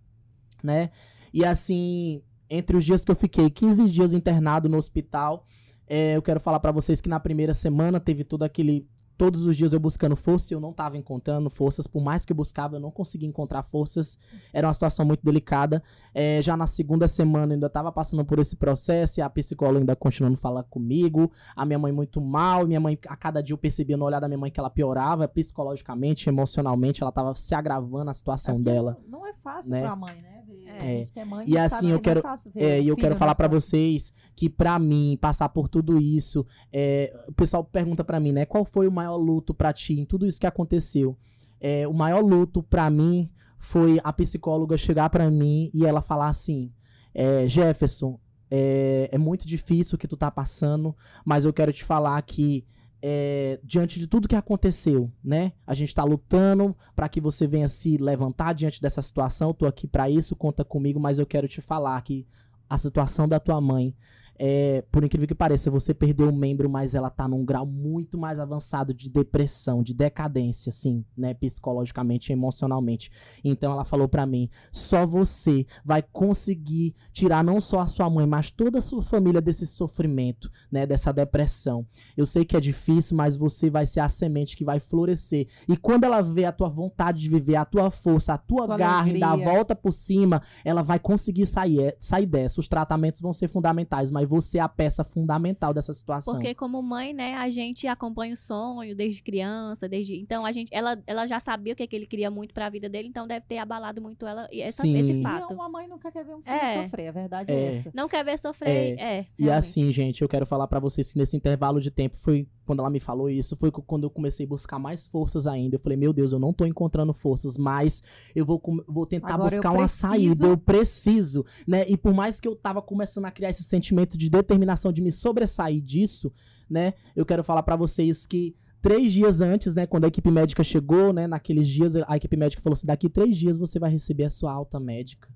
[0.68, 0.92] né?
[1.34, 5.46] E assim, entre os dias que eu fiquei 15 dias internado no hospital,
[5.88, 8.86] é, eu quero falar pra vocês que na primeira semana teve todo aquele.
[9.18, 11.88] Todos os dias eu buscando força e eu não tava encontrando forças.
[11.88, 14.18] Por mais que eu buscava, eu não conseguia encontrar forças.
[14.54, 15.82] Era uma situação muito delicada.
[16.14, 19.80] É, já na segunda semana eu ainda tava passando por esse processo e a psicóloga
[19.80, 21.32] ainda continuando falar comigo.
[21.56, 22.68] A minha mãe muito mal.
[22.68, 25.28] Minha mãe, a cada dia eu percebia no olhar da minha mãe que ela piorava
[25.28, 27.02] psicologicamente, emocionalmente.
[27.02, 28.98] Ela tava se agravando a situação É dela.
[29.08, 29.82] Não, é fácil né?
[29.82, 30.38] pra mãe, né?
[30.70, 31.08] É.
[31.16, 32.22] A é mãe, E assim, eu não quero-
[32.56, 33.60] É É, e eu quero falar situação.
[33.60, 38.46] vocês que pra mim passar por tudo isso, é, o pessoal pergunta pra mim, né,
[38.46, 41.18] qual foi o maior luto pra ti em tudo isso que aconteceu?
[41.60, 46.30] É, o maior luto pra mim foi a psicóloga chegar pra mim e ela falar
[46.30, 46.72] assim,
[47.14, 51.84] é, Jefferson, é, é muito difícil o que tu tá passando, mas eu quero te
[51.84, 52.66] falar que
[53.02, 55.54] é, diante de tudo que aconteceu, né?
[55.66, 59.50] A gente tá lutando pra que você venha se levantar diante dessa situação.
[59.50, 62.26] Eu tô aqui pra isso, conta comigo, mas eu quero te falar que
[62.70, 63.96] a situação da tua mãe
[64.40, 68.18] é, por incrível que pareça, você perdeu um membro, mas ela tá num grau muito
[68.18, 73.12] mais avançado de depressão, de decadência, assim, né, psicologicamente e emocionalmente.
[73.44, 78.28] Então ela falou para mim: só você vai conseguir tirar não só a sua mãe,
[78.28, 81.86] mas toda a sua família desse sofrimento, né, dessa depressão.
[82.16, 85.48] Eu sei que é difícil, mas você vai ser a semente que vai florescer.
[85.68, 88.78] E quando ela vê a tua vontade de viver, a tua força, a tua, Tua
[88.78, 92.60] garra e dar a volta por cima, ela vai conseguir sair, é, sair dessa.
[92.60, 96.34] Os tratamentos vão ser fundamentais, mas você é a peça fundamental dessa situação.
[96.34, 100.70] Porque como mãe, né, a gente acompanha o sonho desde criança, desde então a gente,
[100.74, 103.28] ela, ela já sabia o que, é que ele queria muito pra vida dele, então
[103.28, 104.98] deve ter abalado muito ela e essa, Sim.
[104.98, 105.54] esse E fato.
[105.54, 106.84] uma mãe nunca quer ver um filho É.
[106.84, 107.66] sofrer, a verdade é, É.
[107.68, 107.92] essa.
[107.94, 109.26] Não quer ver sofrer, é.
[109.38, 109.50] E realmente.
[109.50, 112.90] assim, gente, eu quero falar pra vocês que nesse intervalo de tempo foi quando ela
[112.90, 115.78] me falou isso, foi quando eu comecei a buscar mais forças ainda.
[115.78, 118.04] Eu falei, meu Deus, eu não tô encontrando forças, mas
[118.36, 121.86] eu vou, vou tentar Agora buscar uma saída, eu preciso, né?
[121.88, 125.12] E por mais que eu tava começando a criar esse sentimento de determinação de me
[125.12, 126.34] sobressair disso,
[126.70, 126.94] né?
[127.16, 131.12] Eu quero falar pra vocês que três dias antes, né, quando a equipe médica chegou,
[131.12, 134.30] né, naqueles dias, a equipe médica falou assim, daqui três dias você vai receber a
[134.30, 135.30] sua alta médica.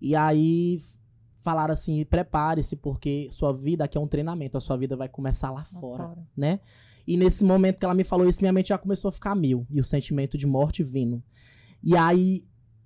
[0.00, 0.82] E aí
[1.42, 5.50] falaram assim, prepare-se, porque sua vida aqui é um treinamento, a sua vida vai começar
[5.50, 6.26] lá Lá fora, fora.
[6.36, 6.60] né?
[7.06, 9.66] E nesse momento que ela me falou isso, minha mente já começou a ficar mil,
[9.70, 11.22] e o sentimento de morte vindo.
[11.82, 12.44] E aí,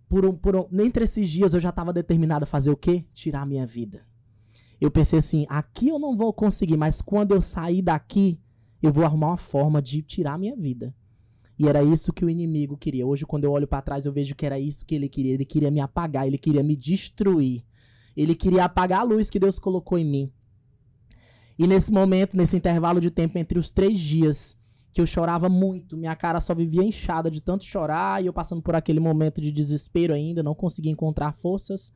[0.09, 3.05] por um, por um, entre esses dias, eu já tava determinado a fazer o quê?
[3.13, 4.03] Tirar a minha vida.
[4.81, 8.41] Eu pensei assim, aqui eu não vou conseguir, mas quando eu sair daqui,
[8.83, 10.95] eu vou arrumar uma forma de tirar a minha vida.
[11.59, 13.07] E era isso que o inimigo queria.
[13.07, 15.35] Hoje, quando eu olho pra trás, eu vejo que era isso que ele queria.
[15.35, 17.65] Ele queria me apagar, ele queria me destruir.
[18.17, 20.33] Ele queria apagar a luz que Deus colocou em mim.
[21.59, 24.59] E nesse momento, nesse intervalo de tempo entre os três dias,
[24.93, 28.63] que eu chorava muito, minha cara só vivia inchada de tanto chorar, e eu passando
[28.63, 31.93] por aquele momento de desespero ainda, não conseguia encontrar forças.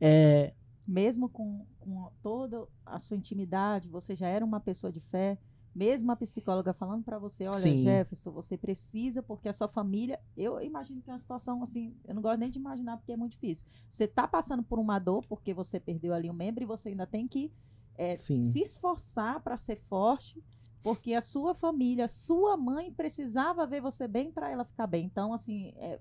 [0.00, 0.52] É,
[0.86, 5.38] Mesmo com, com toda a sua intimidade, você já era uma pessoa de fé.
[5.74, 7.78] Mesmo a psicóloga falando pra você, olha, Sim.
[7.78, 10.18] Jefferson, você precisa, porque a sua família.
[10.36, 13.16] Eu imagino que é uma situação assim, eu não gosto nem de imaginar, porque é
[13.16, 13.66] muito difícil.
[13.90, 17.06] Você tá passando por uma dor, porque você perdeu ali um membro, e você ainda
[17.06, 17.52] tem que
[17.94, 20.42] é, se esforçar para ser forte,
[20.82, 25.04] porque a sua família, sua mãe precisava ver você bem para ela ficar bem.
[25.04, 26.00] Então, assim, é,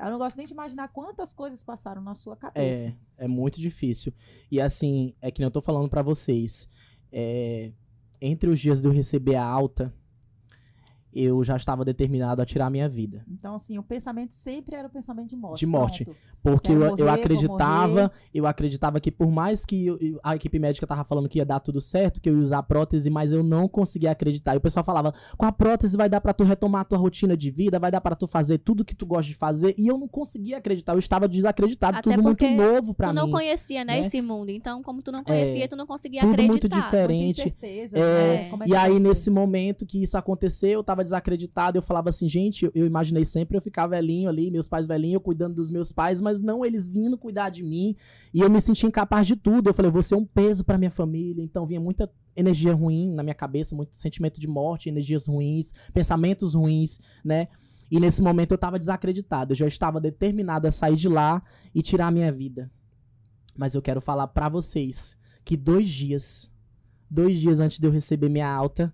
[0.00, 2.88] eu não gosto nem de imaginar quantas coisas passaram na sua cabeça.
[3.18, 4.12] É, é muito difícil.
[4.50, 6.68] E assim, é que nem eu tô falando pra vocês.
[7.12, 7.72] é,
[8.20, 9.92] entre os dias de eu receber a alta,
[11.16, 13.24] eu já estava determinado a tirar a minha vida.
[13.28, 15.60] Então, assim, o pensamento sempre era o pensamento de morte.
[15.60, 16.04] De morte.
[16.04, 16.18] Pronto.
[16.42, 20.86] Porque eu, morrer, eu acreditava, eu acreditava que por mais que eu- a equipe médica
[20.86, 23.42] tava falando que ia dar tudo certo, que eu ia usar a prótese, mas eu
[23.42, 24.54] não conseguia acreditar.
[24.54, 27.36] E o pessoal falava, com a prótese vai dar pra tu retomar a tua rotina
[27.36, 29.98] de vida, vai dar pra tu fazer tudo que tu gosta de fazer, e eu
[29.98, 33.20] não conseguia acreditar, eu estava desacreditado, Até tudo muito porque novo pra tu mim.
[33.20, 34.06] não conhecia, né, né?
[34.06, 34.50] esse mundo.
[34.50, 36.52] Então, como tu não conhecia, É, tu não conseguia tudo acreditar.
[36.52, 37.42] muito diferente.
[37.42, 38.50] Certeza, É, né?
[38.64, 42.70] É E aí, nesse momento que isso aconteceu, eu tava desacreditado, eu falava assim, gente,
[42.74, 46.40] eu, imaginei sempre eu ficar velhinho ali, meus pais velhinhos, cuidando dos meus pais, mas
[46.40, 47.96] não eles vindo cuidar de mim,
[48.34, 49.70] e eu me senti incapaz de tudo.
[49.70, 53.22] Eu falei, vou ser um peso pra minha família, então vinha muita energia ruim na
[53.22, 57.48] minha cabeça, muito sentimento de morte, energias ruins, pensamentos ruins, né?
[57.90, 61.42] E nesse momento eu tava desacreditado, eu já estava determinado a sair de lá
[61.74, 62.70] e tirar a minha vida.
[63.56, 66.50] Mas eu quero falar pra vocês que dois dias,
[67.10, 68.92] dois dias antes de eu receber minha alta,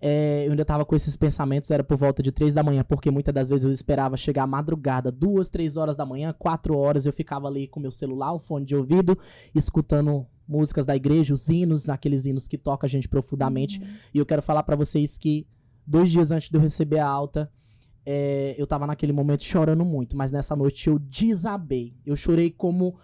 [0.00, 3.10] é, eu ainda tava com esses pensamentos, era por volta de três da manhã, porque
[3.10, 7.06] muitas das vezes eu esperava chegar à madrugada, duas, três horas da manhã, quatro horas,
[7.06, 9.18] eu ficava ali com meu celular, o fone de ouvido,
[9.54, 13.80] escutando músicas da igreja, os hinos, aqueles hinos que tocam a gente profundamente.
[13.80, 13.86] Uhum.
[14.14, 15.46] E eu quero falar pra vocês que
[15.86, 17.50] dois dias antes de eu receber a alta,
[18.04, 21.94] é, eu tava naquele momento chorando muito, mas nessa noite eu desabei.
[22.06, 22.96] Eu chorei como.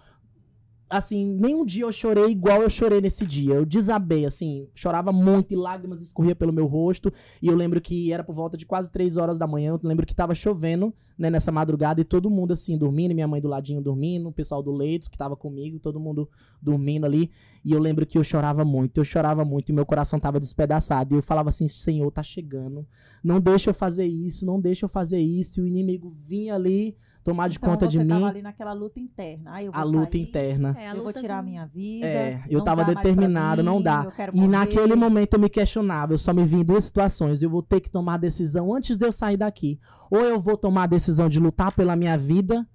[0.92, 3.55] Assim, nenhum dia eu chorei igual eu chorei nesse dia.
[3.55, 7.11] Eu desabei, assim, chorava muito e lágrimas escorriam pelo meu rosto.
[7.40, 9.70] E eu lembro que era por volta de quase três horas da manhã.
[9.70, 13.40] Eu lembro que tava chovendo, né, nessa madrugada, e todo mundo, assim, dormindo, minha mãe
[13.40, 16.28] do ladinho dormindo, o pessoal do leito que tava comigo, todo mundo
[16.61, 17.31] dormindo ali.
[17.64, 21.14] E eu lembro que eu chorava muito, eu chorava muito e meu coração tava despedaçado.
[21.14, 22.87] E eu falava assim: Senhor, tá chegando.
[23.24, 25.61] Não deixa eu fazer isso, não deixa eu fazer isso.
[25.61, 28.27] E o inimigo vinha ali tomar de Então, conta de você tava mim.
[28.27, 29.53] ali naquela luta interna.
[29.55, 30.75] Ah, eu vou A luta sair, interna.
[30.79, 32.07] É, a eu vou luta tirar a minha vida.
[32.07, 34.03] É, eu não tava dá determinado, não mim, dá.
[34.05, 34.49] eu quero E morrer.
[34.51, 37.43] naquele momento eu me questionava, eu só me vi em duas situações.
[37.43, 39.79] Eu vou ter que tomar a decisão antes de eu sair daqui.
[40.11, 42.67] Ou eu vou tomar a decisão de lutar pela minha vida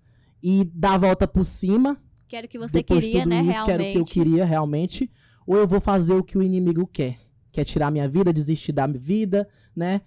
[0.42, 1.98] e dar a volta por cima.
[2.28, 3.90] Que era o que você depois de queria, tudo né, isso, que era o que
[3.92, 4.14] eu realmente.
[4.14, 5.12] queria realmente.
[5.46, 7.18] Ou eu vou fazer o que o inimigo quer.
[7.52, 10.02] Quer tirar minha vida, desistir da minha vida, né?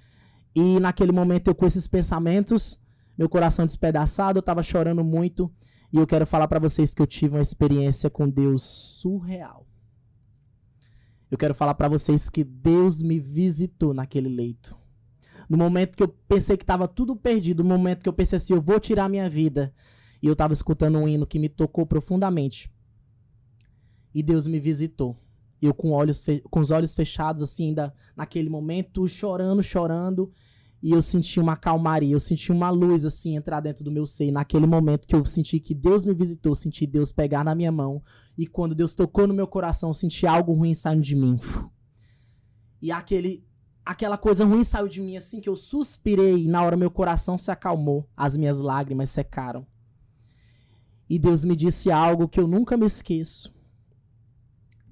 [0.55, 2.79] E naquele momento eu com esses pensamentos,
[3.20, 5.52] meu coração despedaçado, eu tava chorando muito.
[5.92, 9.66] E eu quero falar pra vocês que eu tive uma experiência com Deus surreal.
[11.30, 14.74] Eu quero falar para vocês que Deus me visitou naquele leito.
[15.50, 18.54] No momento que eu pensei que estava tudo perdido, no momento que eu pensei assim,
[18.54, 19.74] eu vou tirar minha vida,
[20.22, 22.72] e eu estava escutando um hino que me tocou profundamente.
[24.14, 25.14] E Deus me visitou.
[25.61, 30.33] Eu com, olhos com os olhos fechados, assim, ainda naquele momento, chorando, chorando.
[30.82, 34.32] E eu senti uma calmaria, eu senti uma luz, assim, entrar dentro do meu seio.
[34.32, 38.02] Naquele momento que eu senti que Deus me visitou, senti Deus pegar na minha mão.
[38.36, 41.38] E quando Deus tocou no meu coração, eu senti algo ruim saindo de mim.
[42.80, 43.44] E aquele,
[43.84, 46.44] aquela coisa ruim saiu de mim, assim, que eu suspirei.
[46.44, 49.66] E na hora meu coração se acalmou, as minhas lágrimas secaram.
[51.10, 53.52] E Deus me disse algo que eu nunca me esqueço.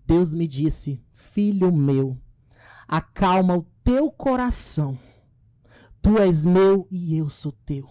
[0.05, 2.19] Deus me disse: Filho meu,
[2.87, 4.99] acalma o teu coração.
[6.03, 7.89] Tu és meu e eu sou teu.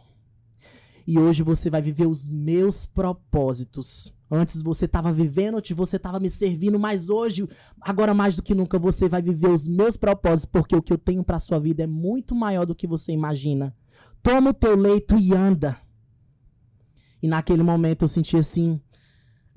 [1.06, 4.14] E hoje você vai viver os meus propósitos.
[4.30, 7.48] Antes você estava vivendo, antes você estava me servindo, mas hoje,
[7.80, 10.98] agora mais do que nunca, você vai viver os meus propósitos, porque o que eu
[10.98, 13.74] tenho para sua vida é muito maior do que você imagina.
[14.22, 15.78] Toma o teu leito e anda.
[17.24, 18.82] E naquele momento eu senti assim,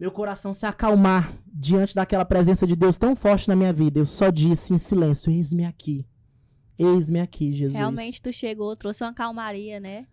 [0.01, 3.99] meu coração se acalmar diante daquela presença de Deus tão forte na minha vida.
[3.99, 6.07] Eu só disse em silêncio: Eis-me aqui.
[6.83, 7.77] Eis-me aqui, Jesus.
[7.77, 10.07] Realmente tu chegou, trouxe uma calmaria, né?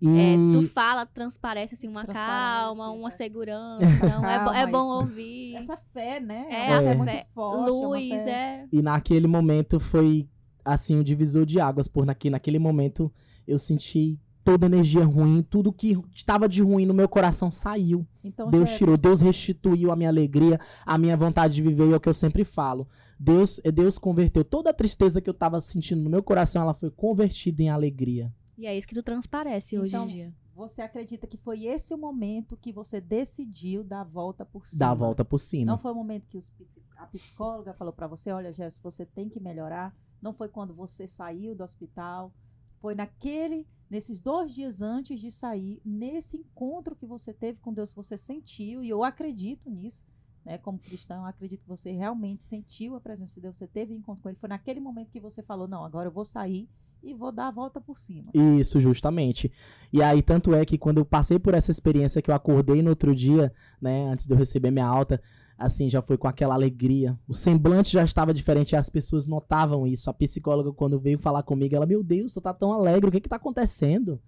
[0.00, 0.08] E...
[0.08, 3.84] É, tu fala, transparece assim uma transparece, calma, uma segurança.
[3.96, 5.54] Então é, calma, é bom ouvir.
[5.54, 6.46] Essa fé, né?
[6.50, 6.74] É, é.
[6.74, 8.68] a fé, muito forte, luz, é, é.
[8.72, 10.28] E naquele momento foi
[10.64, 13.12] assim o um divisor de águas, por naquele, naquele momento
[13.46, 18.06] eu senti toda energia ruim, tudo que estava de ruim no meu coração saiu.
[18.24, 21.96] Então, Deus tirou, Deus restituiu a minha alegria, a minha vontade de viver, e é
[21.96, 22.88] o que eu sempre falo.
[23.22, 26.90] Deus, Deus converteu toda a tristeza que eu estava sentindo no meu coração, ela foi
[26.90, 28.34] convertida em alegria.
[28.58, 30.34] E é isso que tu transparece então, hoje em então, dia.
[30.56, 34.78] Você acredita que foi esse o momento que você decidiu dar a volta por cima?
[34.80, 35.70] Dar a volta por cima.
[35.70, 36.50] Não foi o momento que os,
[36.96, 39.94] a psicóloga falou para você, olha, Jéssica, você tem que melhorar.
[40.20, 42.32] Não foi quando você saiu do hospital.
[42.80, 47.92] Foi naquele nesses dois dias antes de sair, nesse encontro que você teve com Deus,
[47.92, 50.06] você sentiu, e eu acredito nisso,
[50.44, 50.58] né?
[50.58, 54.28] Como cristão, acredito que você realmente sentiu a presença de Deus, você teve encontro com
[54.28, 54.38] Ele.
[54.38, 56.68] Foi naquele momento que você falou: não, agora eu vou sair
[57.02, 58.30] e vou dar a volta por cima.
[58.32, 59.50] Isso, justamente.
[59.92, 62.90] E aí, tanto é que quando eu passei por essa experiência que eu acordei no
[62.90, 65.20] outro dia, né, antes de eu receber minha alta,
[65.58, 67.18] assim, já foi com aquela alegria.
[67.26, 70.10] O semblante já estava diferente, as pessoas notavam isso.
[70.10, 73.20] A psicóloga, quando veio falar comigo, ela, meu Deus, tu tá tão alegre, o que
[73.20, 74.20] que tá acontecendo?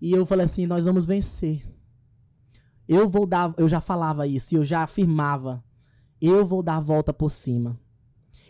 [0.00, 1.66] E eu falei assim, nós vamos vencer.
[2.88, 5.62] Eu vou dar, eu já falava isso, e eu já afirmava,
[6.20, 7.78] eu vou dar a volta por cima.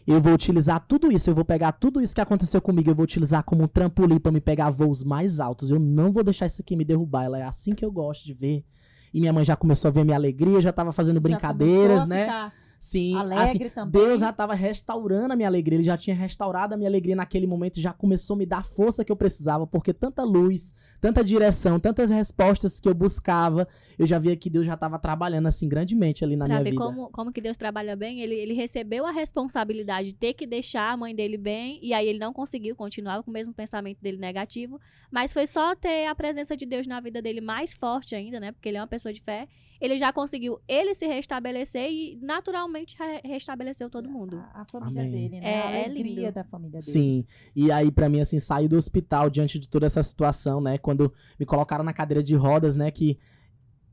[0.06, 3.02] Eu vou utilizar tudo isso, eu vou pegar tudo isso que aconteceu comigo, eu vou
[3.04, 5.68] utilizar como um trampolim para me pegar voos mais altos.
[5.68, 7.24] Eu não vou deixar isso aqui me derrubar.
[7.24, 8.64] Ela é assim que eu gosto de ver
[9.12, 12.52] e minha mãe já começou a ver minha alegria, já estava fazendo brincadeiras, né?
[12.86, 14.00] Sim, alegre assim, também.
[14.00, 17.44] Deus já estava restaurando a minha alegria, ele já tinha restaurado a minha alegria naquele
[17.44, 21.24] momento, já começou a me dar a força que eu precisava, porque tanta luz, tanta
[21.24, 23.66] direção, tantas respostas que eu buscava,
[23.98, 26.70] eu já via que Deus já estava trabalhando assim grandemente ali na pra minha ver
[26.70, 26.84] vida.
[26.84, 30.92] Como, como que Deus trabalha bem, ele, ele recebeu a responsabilidade de ter que deixar
[30.92, 34.18] a mãe dele bem, e aí ele não conseguiu, continuava com o mesmo pensamento dele
[34.18, 38.38] negativo, mas foi só ter a presença de Deus na vida dele mais forte ainda,
[38.38, 38.52] né?
[38.52, 39.48] Porque ele é uma pessoa de fé,
[39.80, 44.36] ele já conseguiu ele se restabelecer e naturalmente re restabeleceu todo mundo.
[44.52, 45.10] A, a família Amém.
[45.10, 45.52] dele, né?
[45.52, 46.92] É, a alegria é da família dele.
[46.92, 47.24] Sim.
[47.54, 51.12] E aí para mim assim, sair do hospital diante de toda essa situação, né, quando
[51.38, 53.18] me colocaram na cadeira de rodas, né, que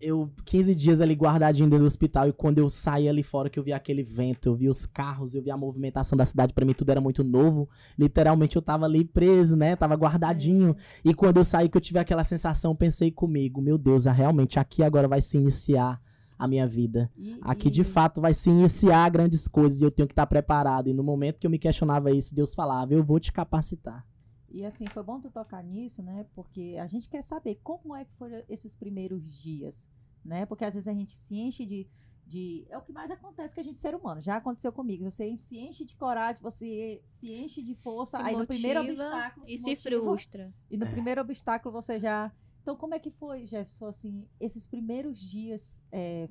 [0.03, 3.57] eu 15 dias ali guardadinho dentro do hospital e quando eu saí ali fora que
[3.57, 6.65] eu vi aquele vento, eu vi os carros, eu vi a movimentação da cidade, para
[6.65, 7.69] mim tudo era muito novo.
[7.97, 9.75] Literalmente eu tava ali preso, né?
[9.75, 10.75] Tava guardadinho.
[11.05, 11.09] É.
[11.09, 14.83] E quando eu saí que eu tive aquela sensação, pensei comigo, meu Deus, realmente aqui
[14.83, 16.01] agora vai se iniciar
[16.37, 17.09] a minha vida.
[17.15, 17.71] E, aqui e...
[17.71, 20.89] de fato vai se iniciar grandes coisas e eu tenho que estar preparado.
[20.89, 24.05] E no momento que eu me questionava isso, Deus falava: "Eu vou te capacitar".
[24.53, 26.27] E assim, foi bom tu tocar nisso, né?
[26.35, 29.89] Porque a gente quer saber como é que foram esses primeiros dias,
[30.23, 30.45] né?
[30.45, 31.87] Porque às vezes a gente se enche de,
[32.27, 32.63] de.
[32.69, 34.21] É o que mais acontece com a gente ser humano.
[34.21, 35.09] Já aconteceu comigo.
[35.09, 38.17] Você se enche de coragem, você se enche de força.
[38.17, 39.45] Se aí no primeiro obstáculo.
[39.49, 40.53] E se, se frustra.
[40.69, 40.91] E no é.
[40.91, 42.31] primeiro obstáculo você já.
[42.61, 46.29] Então, como é que foi, Jefferson, assim, esses primeiros dias é,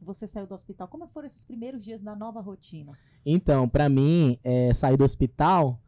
[0.00, 0.88] você saiu do hospital?
[0.88, 2.98] Como é foram esses primeiros dias na nova rotina?
[3.26, 5.78] Então, para mim, é, sair do hospital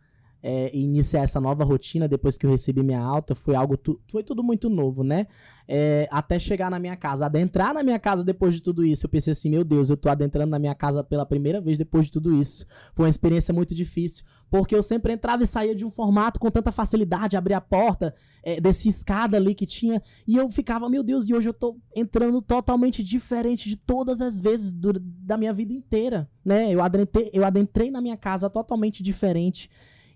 [0.42, 4.22] é, iniciar essa nova rotina depois que eu recebi minha alta foi algo tu, foi
[4.22, 5.26] tudo muito novo, né?
[5.72, 9.10] É, até chegar na minha casa, adentrar na minha casa depois de tudo isso, eu
[9.10, 12.12] pensei assim, meu Deus, eu tô adentrando na minha casa pela primeira vez depois de
[12.12, 12.66] tudo isso.
[12.92, 16.50] Foi uma experiência muito difícil, porque eu sempre entrava e saía de um formato com
[16.50, 21.04] tanta facilidade, abria a porta, é, desse escada ali que tinha, e eu ficava, meu
[21.04, 25.52] Deus, e hoje eu tô entrando totalmente diferente de todas as vezes do, da minha
[25.52, 26.72] vida inteira, né?
[26.72, 29.70] Eu adentrei, eu adentrei na minha casa totalmente diferente.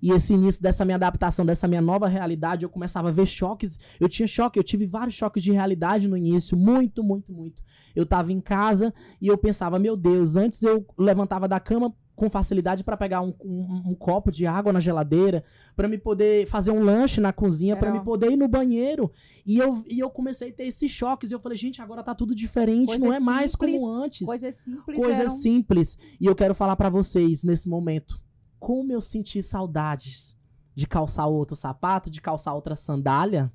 [0.04, 3.78] E esse início dessa minha adaptação, dessa minha nova realidade, eu começava a ver choques.
[3.98, 7.62] Eu tinha choque, eu tive vários choques de realidade no início, muito, muito, muito.
[7.96, 12.28] Eu tava em casa e eu pensava, meu Deus, antes eu levantava da cama com
[12.28, 15.42] facilidade para pegar um, um, um, copo de água na geladeira,
[15.74, 19.10] para me poder fazer um lanche na cozinha, para me poder ir no banheiro.
[19.46, 21.30] E eu, e eu comecei a ter esses choques.
[21.30, 24.26] E eu falei, gente, agora tá tudo diferente, Coisa não é simples, mais como antes.
[24.26, 24.98] Coisas simples.
[24.98, 25.30] Coisas eram...
[25.30, 25.96] simples.
[26.20, 28.22] E eu quero falar para vocês nesse momento
[28.64, 30.34] como eu senti saudades
[30.74, 33.52] de calçar outro sapato, de calçar outra sandália.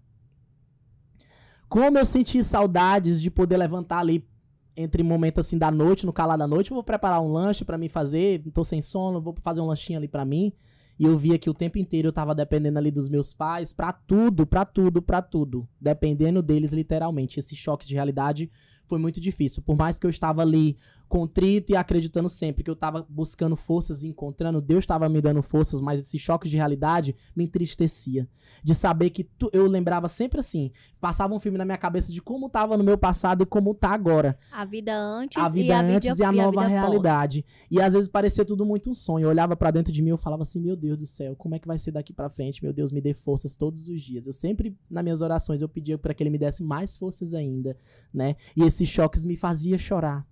[1.67, 4.29] Como eu senti saudades de poder levantar ali
[4.77, 7.75] entre momentos assim da noite, no calar da noite, eu vou preparar um lanche para
[7.75, 10.53] mim fazer, tô sem sono, vou fazer um lanchinho ali para mim.
[10.99, 13.91] E eu via que o tempo inteiro eu tava dependendo ali dos meus pais para
[13.91, 17.39] tudo, para tudo, para tudo, dependendo deles literalmente.
[17.39, 18.51] Esse choque de realidade
[18.85, 19.63] foi muito difícil.
[19.63, 20.77] Por mais que eu estava ali
[21.09, 25.41] contrito e acreditando sempre que eu estava buscando forças e encontrando, Deus estava me dando
[25.41, 28.29] forças, mas esse choque de realidade me entristecia.
[28.63, 32.21] De saber que tu, eu lembrava sempre assim, passava um filme na minha cabeça de
[32.21, 34.37] como estava no meu passado e como está agora.
[34.51, 37.45] A vida antes a vida e a antes vida, e a nova vida realidade.
[37.71, 39.25] E às vezes parecia tudo muito um sonho.
[39.25, 41.59] Eu olhava para dentro de mim e falava assim: "Meu Deus do céu, como é
[41.59, 42.63] que vai ser daqui para frente?
[42.63, 44.27] Meu Deus, me dê forças todos os dias".
[44.27, 47.75] Eu sempre nas minhas orações eu pedia para que ele me desse mais forças ainda,
[48.13, 48.35] né?
[48.55, 50.27] E esses choques me fazia chorar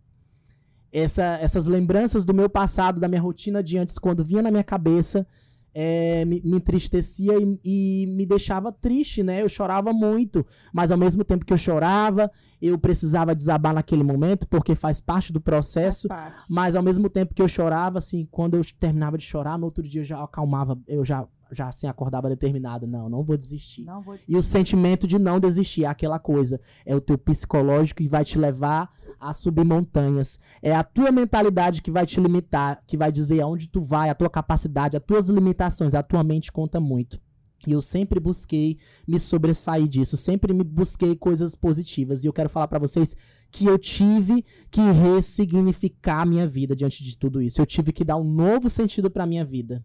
[0.99, 4.63] essa, essas lembranças do meu passado, da minha rotina de antes, quando vinha na minha
[4.63, 5.27] cabeça,
[5.73, 9.43] é, me, me, entristecia e, e, me deixava triste, né?
[9.43, 14.47] Eu chorava muito, mas ao mesmo tempo que eu chorava, eu precisava desabar naquele momento,
[14.47, 16.07] porque faz parte do processo.
[16.07, 16.45] Parte.
[16.49, 19.83] Mas ao mesmo tempo que eu chorava, assim, quando eu terminava de chorar, no outro
[19.83, 23.85] dia eu já acalmava, eu já já assim acordava determinado, não, não vou desistir.
[23.85, 24.31] Não vou desistir.
[24.31, 28.23] E o sentimento de não desistir, é aquela coisa, é o teu psicológico que vai
[28.23, 30.39] te levar a subir montanhas.
[30.61, 34.15] É a tua mentalidade que vai te limitar, que vai dizer aonde tu vai, a
[34.15, 37.19] tua capacidade, as tuas limitações, a tua mente conta muito.
[37.65, 42.23] E eu sempre busquei me sobressair disso, sempre me busquei coisas positivas.
[42.23, 43.15] E eu quero falar para vocês
[43.49, 47.59] que eu tive que ressignificar a minha vida diante de tudo isso.
[47.59, 49.83] Eu tive que dar um novo sentido para minha vida.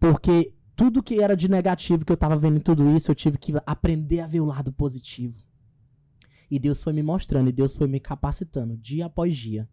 [0.00, 3.38] Porque tudo que era de negativo que eu tava vendo em tudo isso, eu tive
[3.38, 5.38] que aprender a ver o lado positivo.
[6.50, 9.68] E Deus foi me mostrando, e Deus foi me capacitando, dia após dia.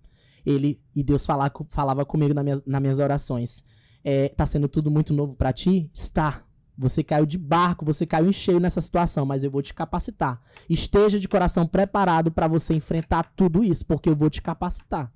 [0.46, 3.64] Ele e Deus falava, falava comigo nas minhas, nas minhas orações.
[4.04, 5.90] É, tá sendo tudo muito novo para ti?
[5.94, 6.44] Está.
[6.78, 10.42] Você caiu de barco, você caiu em cheio nessa situação, mas eu vou te capacitar.
[10.68, 15.14] Esteja de coração preparado para você enfrentar tudo isso, porque eu vou te capacitar.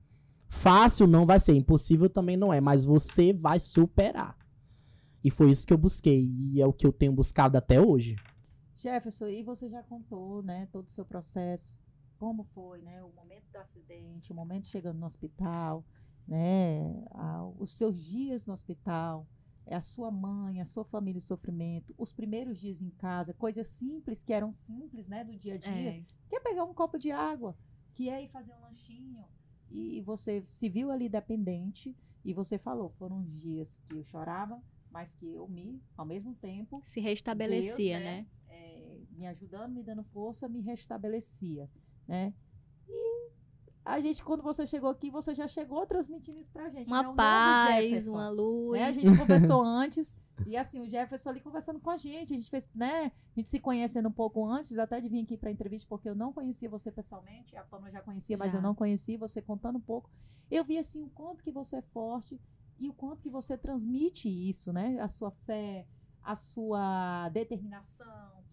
[0.48, 4.38] Fácil não vai ser, impossível também não é, mas você vai superar.
[5.26, 8.16] E foi isso que eu busquei e é o que eu tenho buscado até hoje.
[8.76, 11.76] Jefferson, e você já contou, né, todo o seu processo,
[12.20, 15.84] como foi, né, o momento do acidente, o momento chegando no hospital,
[16.28, 19.26] né, a, os seus dias no hospital,
[19.66, 23.66] é a sua mãe, a sua família em sofrimento, os primeiros dias em casa, coisas
[23.66, 26.04] simples que eram simples, né, do dia a dia, É.
[26.30, 27.58] que é pegar um copo de água,
[27.96, 29.26] que é ir fazer um lanchinho,
[29.72, 34.62] e você se viu ali dependente, e você falou, foram dias que eu chorava,
[34.96, 38.22] mas que eu me, ao mesmo tempo, Se restabelecia, Deus, né?
[38.22, 38.28] né?
[38.48, 41.70] é, me ajudando, me dando força, me restabelecia,
[42.08, 42.34] né?
[42.88, 43.30] E
[43.84, 47.14] a gente, quando você chegou aqui, você já chegou transmitindo isso pra gente, Uma né?
[47.14, 48.80] Paz, uma luz.
[48.80, 48.86] né?
[48.88, 50.16] A gente conversou antes,
[50.48, 53.12] e assim, o Jefferson ali conversando com a gente, a gente fez, né?
[53.36, 56.16] A gente se conhecendo um pouco antes, até de vir aqui pra entrevista, porque eu
[56.16, 58.60] não conhecia você pessoalmente, a Pamela já conhecia, mas Já.
[58.60, 60.10] eu não conhecia, você contando um pouco.
[60.50, 62.40] Eu vi, assim, o quanto que você é forte
[62.80, 64.98] e o quanto que você transmite isso, né?
[65.00, 65.86] A sua fé,
[66.24, 68.44] a sua determinação.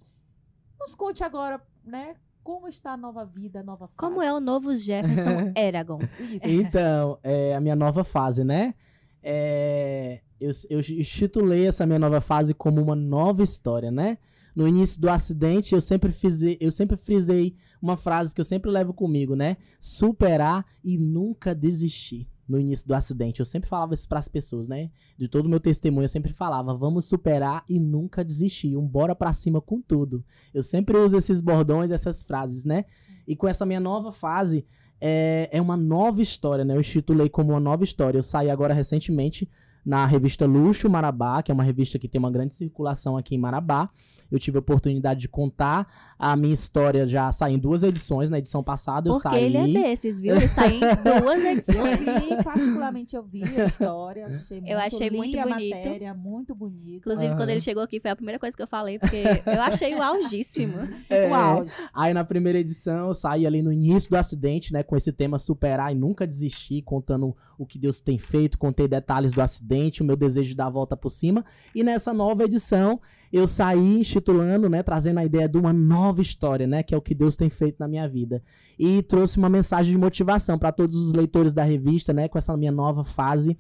[0.79, 2.17] Nos conte agora, né?
[2.43, 3.97] Como está a nova vida, a nova fase.
[3.97, 6.01] Como é o novo Jefferson Eragon?
[6.19, 6.47] Isso.
[6.47, 8.75] Então, é a minha nova fase, né?
[9.23, 14.19] É, eu, eu intitulei essa minha nova fase como uma nova história, né?
[14.55, 18.71] No início do acidente, eu sempre, fizei, eu sempre frisei uma frase que eu sempre
[18.71, 19.57] levo comigo, né?
[19.81, 22.29] Superar e nunca desistir.
[22.49, 24.91] No início do acidente, eu sempre falava isso para as pessoas, né?
[25.17, 28.77] De todo o meu testemunho, eu sempre falava: vamos superar e nunca desistir.
[28.77, 30.25] Um bora pra cima com tudo.
[30.53, 32.85] Eu sempre uso esses bordões, essas frases, né?
[33.27, 34.67] E com essa minha nova fase,
[35.01, 36.75] é, é uma nova história, né?
[36.75, 38.19] Eu intitulei como uma nova história.
[38.19, 39.49] Eu saí agora recentemente
[39.85, 43.39] na revista Luxo Marabá, que é uma revista que tem uma grande circulação aqui em
[43.39, 43.91] Marabá.
[44.33, 45.87] Eu tive a oportunidade de contar
[46.19, 48.31] a minha história já saí em duas edições.
[48.31, 49.45] Na edição passada eu Porque saí.
[49.45, 50.35] ele é desses, viu?
[50.35, 50.81] Ele sai em
[51.21, 51.99] duas Eu edições.
[51.99, 54.27] vi, particularmente, eu vi a história.
[54.33, 55.77] Achei muito, Eu achei li muito a bonito.
[55.77, 56.97] matéria, muito bonita.
[56.99, 57.37] Inclusive, Aham.
[57.37, 60.03] quando ele chegou aqui, foi a primeira coisa que eu falei, porque eu achei o
[60.03, 60.75] augíssimo.
[61.11, 61.71] É, O auge.
[61.93, 65.39] Aí na primeira edição eu saí ali no início do acidente, né, com esse tema
[65.39, 70.05] superar e nunca desistir, contando o que Deus tem feito, contei detalhes do acidente, o
[70.05, 71.45] meu desejo de dar a volta por cima.
[71.75, 73.01] E nessa nova edição
[73.33, 77.01] eu saí institulando, né, trazendo a ideia de uma nova história, né, que é o
[77.01, 78.43] que Deus tem feito na minha vida.
[78.79, 82.55] E trouxe uma mensagem de motivação para todos os leitores da revista, né, com essa
[82.57, 83.57] minha nova fase.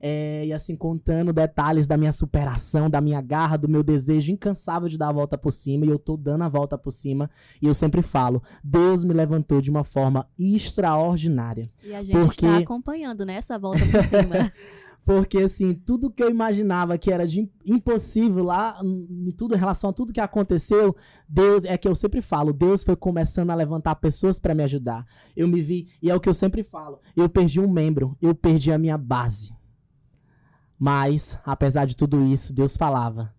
[0.00, 4.88] É, e assim, contando detalhes da minha superação, da minha garra, do meu desejo incansável
[4.88, 7.28] de dar a volta por cima, e eu tô dando a volta por cima,
[7.60, 11.68] e eu sempre falo, Deus me levantou de uma forma extraordinária.
[11.84, 14.52] E a gente Porque- está acompanhando, né, essa volta por cima.
[15.04, 19.58] Porque, assim, tudo que eu imaginava que era de im- impossível lá, em tudo, em
[19.58, 20.94] relação a tudo que aconteceu,
[21.26, 25.06] Deus, é que eu sempre falo, Deus foi começando a levantar pessoas para me ajudar.
[25.34, 28.34] Eu me vi, e é o que eu sempre falo, eu perdi um membro, eu
[28.34, 29.56] perdi a minha base.
[30.78, 33.34] Mas, apesar de tudo isso, Deus falava,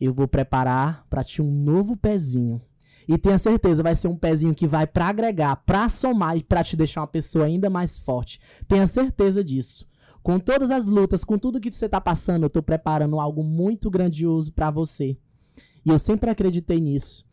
[0.00, 2.60] eu vou preparar para ti um novo pezinho.
[3.08, 6.62] E tenha certeza, vai ser um pezinho que vai para agregar, para somar e para
[6.62, 8.40] te deixar uma pessoa ainda mais forte.
[8.68, 9.86] Tenha certeza disso.
[10.22, 13.90] Com todas as lutas, com tudo que você tá passando, eu tô preparando algo muito
[13.90, 15.16] grandioso para você.
[15.84, 17.24] E eu sempre acreditei nisso.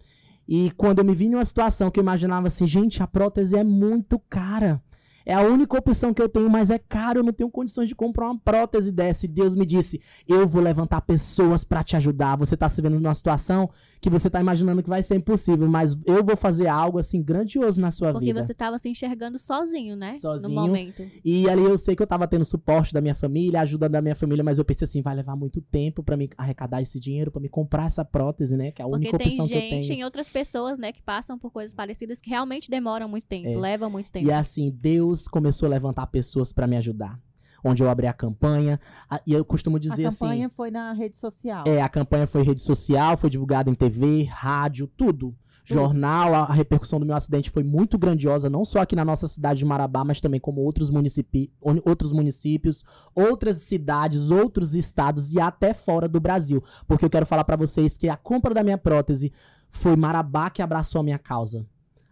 [0.47, 3.63] E quando eu me vi numa situação que eu imaginava assim, gente, a prótese é
[3.63, 4.81] muito cara.
[5.29, 7.93] É a única opção que eu tenho, mas é caro, eu não tenho condições de
[7.95, 9.25] comprar uma prótese dessa.
[9.25, 12.35] E Deus me disse: Eu vou levantar pessoas para te ajudar.
[12.37, 13.69] Você tá se vendo numa situação
[14.01, 17.79] que você tá imaginando que vai ser impossível, mas eu vou fazer algo assim grandioso
[17.79, 18.41] na sua Porque vida.
[18.41, 20.13] você estava se enxergando sozinho, né?
[20.13, 20.49] Sozinho.
[20.55, 21.03] No momento.
[21.23, 24.15] E ali eu sei que eu tava tendo suporte da minha família, ajuda da minha
[24.15, 27.39] família, mas eu pensei assim, vai levar muito tempo pra me arrecadar esse dinheiro, pra
[27.39, 28.71] me comprar essa prótese, né?
[28.71, 29.99] Que é a Porque única tem opção que eu gente tenho.
[29.99, 33.57] e outras pessoas, né, que passam por coisas parecidas que realmente demoram muito tempo, É.
[33.57, 34.25] levam muito tempo.
[34.27, 37.19] E assim, Deus começou a levantar pessoas pra me ajudar.
[37.63, 40.93] Onde eu abri a campanha, a- e eu costumo A dizer campanha assim, foi na
[40.93, 41.65] rede social.
[41.67, 45.35] é, a campanha foi rede social, foi divulgada em TV, rádio, tudo.
[45.65, 49.27] Jornal, a, a repercussão do meu acidente foi muito grandiosa, não só aqui na nossa
[49.27, 55.39] cidade de Marabá, mas também como outros, municipi outros municípios, outras cidades, outros estados e
[55.39, 56.63] até fora do Brasil.
[56.87, 59.31] Porque eu quero falar pra vocês que a compra da minha prótese
[59.69, 61.63] foi Marabá que abraçou a minha causa.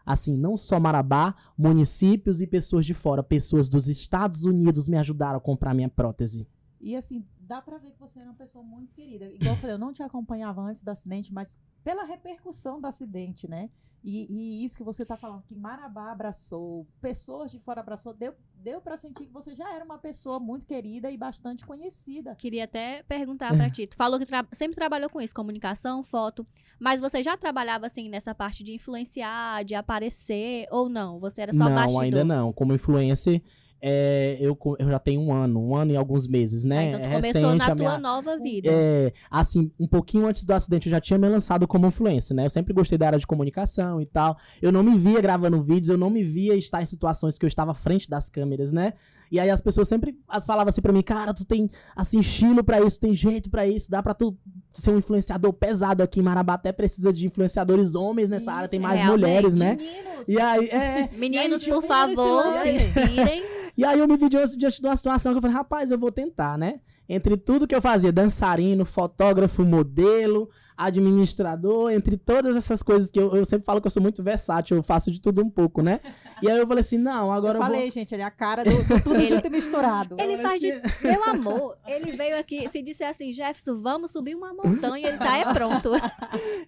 [0.07, 5.37] Assim, não só Marabá, municípios e pessoas de fora, pessoas dos Estados Unidos me ajudaram
[5.37, 6.47] a comprar minha prótese.
[6.79, 9.25] E assim, dá pra ver que você era uma pessoa muito querida.
[9.31, 13.49] Igual eu falei, eu não te acompanhava antes do acidente, mas pela repercussão do acidente,
[13.49, 13.69] né?
[14.03, 18.33] E, e isso que você tá falando, que Marabá abraçou, pessoas de fora abraçou, deu,
[18.55, 22.35] deu para sentir que você já era uma pessoa muito querida e bastante conhecida.
[22.35, 23.87] Queria até perguntar pra ti.
[23.87, 26.45] Tu falou que tra- sempre trabalhou com isso, comunicação, foto.
[26.79, 31.19] Mas você já trabalhava, assim, nessa parte de influenciar, de aparecer, ou não?
[31.19, 32.03] Você era só não, bastidor?
[32.03, 32.53] ainda não.
[32.53, 33.41] Como influencer,
[33.81, 36.87] é, eu, eu já tenho um ano, um ano e alguns meses, Ah, né?
[36.87, 37.97] então tu é começou recente na tua minha...
[37.99, 38.69] nova vida.
[38.71, 42.45] É, assim, um pouquinho antes do acidente eu já tinha me lançado como influencer, né?
[42.45, 44.37] Eu sempre gostei da área de comunicação e tal.
[44.61, 47.47] Eu não me via gravando vídeos, eu não me via estar em situações que eu
[47.47, 48.93] estava à frente das câmeras, né?
[49.31, 52.63] E aí as pessoas sempre as falavam assim pra mim, cara, tu tem assim estilo
[52.63, 54.37] pra isso, tem jeito pra isso, dá pra tu
[54.73, 58.79] ser um influenciador pesado aqui em Marabá, até precisa de influenciadores homens nessa área, tem
[58.79, 59.21] Isso, mais realmente.
[59.21, 59.75] mulheres, né?
[59.75, 60.27] Meninos!
[60.27, 63.43] E aí, é, Meninos, E aí, por meninos, favor, se se inspirem.
[63.77, 65.99] E aí eu me vi diante, diante de uma situação que eu falei, rapaz, eu
[65.99, 66.79] vou tentar, né?
[67.07, 73.35] Entre tudo que eu fazia, dançarino, fotógrafo, modelo, administrador, entre todas essas coisas que eu,
[73.35, 75.99] eu sempre falo que eu sou muito versátil, eu faço de tudo um pouco, né?
[76.41, 77.91] E aí eu falei assim, não, agora eu eu, falei, vou...
[77.91, 80.15] gente, ele é a cara do, do tudo Ele- junto e misturado.
[80.19, 80.71] Ele faz de...
[81.03, 85.37] Meu amor, ele veio aqui, se disser assim, Jefferson, vamos subir uma montanha, ele tá,
[85.37, 85.91] é pronto.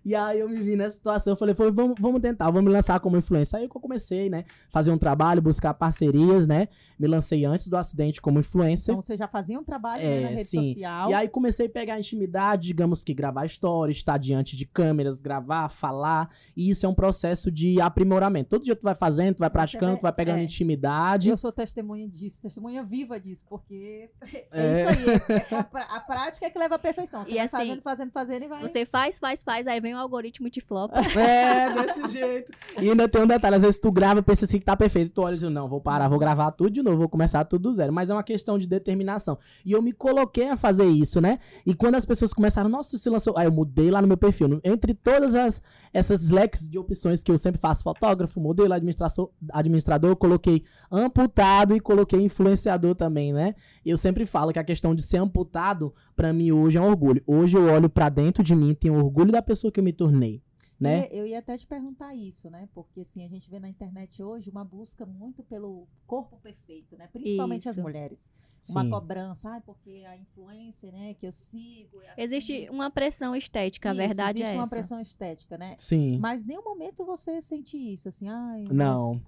[0.06, 2.70] E aí eu me vi nessa situação, eu falei, pô, vamos, vamos tentar, vamos me
[2.72, 3.60] lançar como influencer.
[3.60, 4.46] Aí que eu comecei, né?
[4.70, 6.68] Fazer um trabalho, buscar parcerias, né?
[6.98, 8.94] Me lancei antes do acidente como influencer.
[8.94, 10.74] Então você já fazia um trabalho né, É, na rede sim.
[10.74, 11.10] social.
[11.10, 15.70] E aí comecei a pegar intimidade, digamos que gravar stories, estar diante de câmeras, gravar,
[15.70, 16.30] falar.
[16.56, 18.50] E isso é um processo de aprimoramento.
[18.50, 20.44] Todo dia tu vai fazendo, tu vai praticando, tu vai pegando é.
[20.44, 21.30] intimidade.
[21.30, 24.92] Eu sou testemunha disso, testemunha viva disso, porque é, É.
[24.92, 25.36] isso aí.
[25.36, 27.24] é a, a prática é que leva à perfeição.
[27.24, 28.62] Você E vai assim, fazendo, fazendo, fazendo e vai.
[28.62, 30.92] Você faz, faz, faz, aí vem o algoritmo de flop.
[31.20, 32.52] É, desse jeito.
[32.82, 35.12] E ainda tem um detalhe, às vezes tu grava e pensa assim que tá perfeito.
[35.12, 37.64] Tu olha e diz, não, vou parar, vou gravar tudo de novo, vou começar tudo
[37.64, 37.92] do zero.
[37.92, 39.38] Mas é uma questão de determinação.
[39.66, 41.40] E eu me coloquei coloquei a fazer isso, né?
[41.66, 43.34] E quando as pessoas começaram, nossa, tu se lançou.
[43.38, 44.60] Aí eu mudei lá no meu perfil.
[44.64, 45.62] Entre todas as,
[45.94, 51.76] essas leques de opções que eu sempre faço, fotógrafo, modelo, administrador, administrador, eu coloquei amputado
[51.76, 53.56] e coloquei influenciador também, né?
[53.86, 57.24] Eu sempre falo que a questão de ser amputado, para mim, hoje é um orgulho.
[57.26, 60.42] Hoje eu olho para dentro de mim, tenho orgulho da pessoa que eu me tornei
[60.80, 61.08] né?
[61.12, 62.70] Eu ia até te perguntar isso, né?
[62.74, 67.10] Porque assim, a gente vê na internet hoje uma busca muito pelo corpo perfeito, né?
[67.12, 67.70] Principalmente isso.
[67.70, 68.32] as mulheres.
[68.70, 68.90] Uma Sim.
[68.90, 72.02] cobrança, ah, porque a influência, né, que eu sigo.
[72.02, 72.22] É assim.
[72.22, 74.52] Existe uma pressão estética, a isso, verdade é essa.
[74.52, 75.76] Existe uma pressão estética, né?
[75.78, 76.18] Sim.
[76.20, 78.66] Mas nenhum momento você sente isso, assim, ai.
[78.70, 79.22] Não.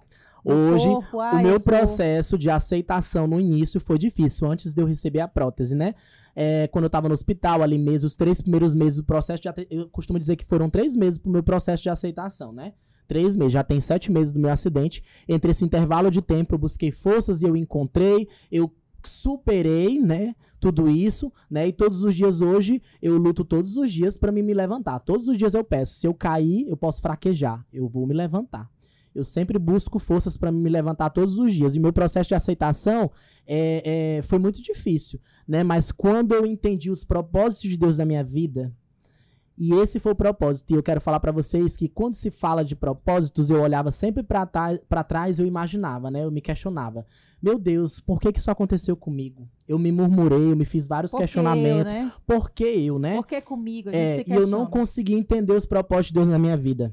[0.44, 2.38] Hoje, corpo, ai, o meu processo sou...
[2.38, 5.94] de aceitação no início foi difícil, antes de eu receber a prótese, né?
[6.34, 9.48] É, quando eu tava no hospital, ali mesmo, os três primeiros meses do processo de
[9.70, 12.72] Eu costumo dizer que foram três meses pro meu processo de aceitação, né?
[13.06, 15.02] Três meses, já tem sete meses do meu acidente.
[15.28, 18.72] Entre esse intervalo de tempo, eu busquei forças e eu encontrei, eu
[19.08, 20.34] superei, né?
[20.60, 21.66] Tudo isso, né?
[21.68, 25.00] E todos os dias hoje eu luto todos os dias para me levantar.
[25.00, 28.70] Todos os dias eu peço, se eu cair, eu posso fraquejar, eu vou me levantar.
[29.14, 31.74] Eu sempre busco forças para me levantar todos os dias.
[31.74, 33.10] E meu processo de aceitação
[33.46, 35.62] é, é, foi muito difícil, né?
[35.62, 38.72] Mas quando eu entendi os propósitos de Deus na minha vida,
[39.64, 40.72] e esse foi o propósito.
[40.72, 44.24] E eu quero falar para vocês que quando se fala de propósitos, eu olhava sempre
[44.24, 46.24] para trás, eu imaginava, né?
[46.24, 47.06] Eu me questionava.
[47.40, 49.48] Meu Deus, por que, que isso aconteceu comigo?
[49.68, 51.96] Eu me murmurei, eu me fiz vários por questionamentos.
[51.96, 52.12] Eu, né?
[52.26, 53.14] Por que eu, né?
[53.14, 53.90] Por que comigo?
[53.90, 56.92] A gente é, e eu não consegui entender os propósitos de Deus na minha vida.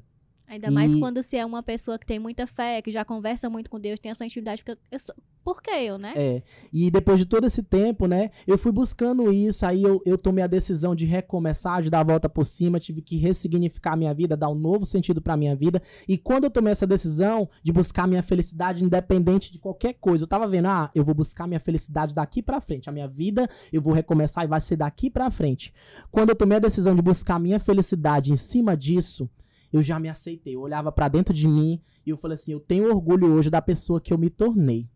[0.50, 0.72] Ainda e...
[0.72, 3.80] mais quando você é uma pessoa que tem muita fé, que já conversa muito com
[3.80, 4.64] Deus, tem a sua intimidade.
[4.64, 5.14] Porque eu sou...
[5.44, 6.14] Por que eu, né?
[6.16, 6.44] É.
[6.74, 8.32] E depois de todo esse tempo, né?
[8.48, 12.04] Eu fui buscando isso, aí eu, eu tomei a decisão de recomeçar, de dar a
[12.04, 15.56] volta por cima, tive que ressignificar a minha vida, dar um novo sentido pra minha
[15.56, 15.82] vida.
[16.08, 20.28] E quando eu tomei essa decisão de buscar minha felicidade independente de qualquer coisa, eu
[20.28, 22.90] tava vendo, ah, eu vou buscar minha felicidade daqui pra frente.
[22.90, 25.74] A minha vida, eu vou recomeçar e vai ser daqui pra frente.
[26.12, 29.30] Quando eu tomei a decisão de buscar minha felicidade em cima disso,
[29.72, 30.56] eu já me aceitei.
[30.56, 33.62] Eu olhava para dentro de mim e eu falei assim: eu tenho orgulho hoje da
[33.62, 34.88] pessoa que eu me tornei.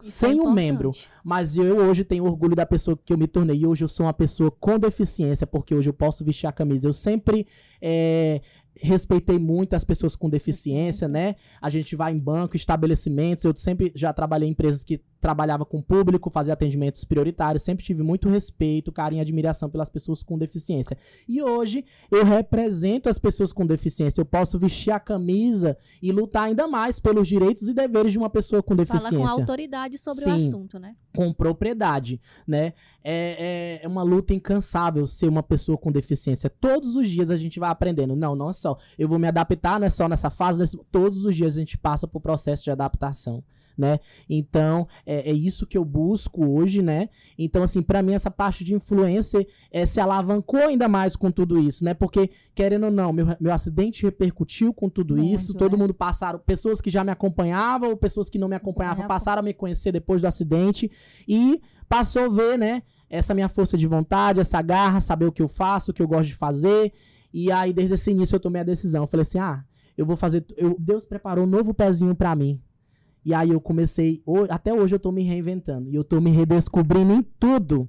[0.00, 0.92] Isso sem é um membro.
[1.24, 3.58] Mas eu hoje tenho orgulho da pessoa que eu me tornei.
[3.58, 6.86] E hoje eu sou uma pessoa com deficiência, porque hoje eu posso vestir a camisa.
[6.86, 7.46] Eu sempre
[7.80, 8.40] é,
[8.80, 11.36] respeitei muito as pessoas com deficiência, né?
[11.60, 13.44] A gente vai em banco, estabelecimentos.
[13.44, 18.02] Eu sempre já trabalhei em empresas que trabalhava com público, fazia atendimentos prioritários, sempre tive
[18.02, 20.96] muito respeito, carinho e admiração pelas pessoas com deficiência.
[21.28, 24.20] E hoje eu represento as pessoas com deficiência.
[24.20, 28.30] Eu posso vestir a camisa e lutar ainda mais pelos direitos e deveres de uma
[28.30, 29.18] pessoa com deficiência.
[29.18, 30.94] Fala com autoridade sobre Sim, o assunto, né?
[31.14, 32.72] Com propriedade, né?
[33.02, 36.48] É, é, é uma luta incansável ser uma pessoa com deficiência.
[36.48, 38.14] Todos os dias a gente vai aprendendo.
[38.14, 38.67] Não, não é só.
[38.98, 40.58] Eu vou me adaptar, não é só nessa fase.
[40.58, 40.76] Nesse...
[40.90, 43.44] Todos os dias a gente passa por processo de adaptação
[43.78, 44.00] né?
[44.28, 47.08] Então, é, é isso que eu busco hoje, né?
[47.38, 51.58] Então, assim, para mim, essa parte de influencer é, se alavancou ainda mais com tudo
[51.58, 51.94] isso, né?
[51.94, 55.78] Porque, querendo ou não, meu, meu acidente repercutiu com tudo Muito, isso, todo né?
[55.78, 59.42] mundo passaram, pessoas que já me acompanhavam ou pessoas que não me acompanhavam passaram a
[59.42, 60.90] me conhecer depois do acidente
[61.26, 62.82] e passou a ver, né?
[63.08, 66.08] Essa minha força de vontade, essa garra, saber o que eu faço, o que eu
[66.08, 66.92] gosto de fazer.
[67.32, 69.02] E aí, desde esse início, eu tomei a decisão.
[69.02, 69.64] Eu falei assim: ah,
[69.96, 70.44] eu vou fazer.
[70.56, 72.60] Eu, Deus preparou um novo pezinho para mim.
[73.24, 75.90] E aí eu comecei, até hoje eu tô me reinventando.
[75.90, 77.86] E eu tô me redescobrindo em tudo.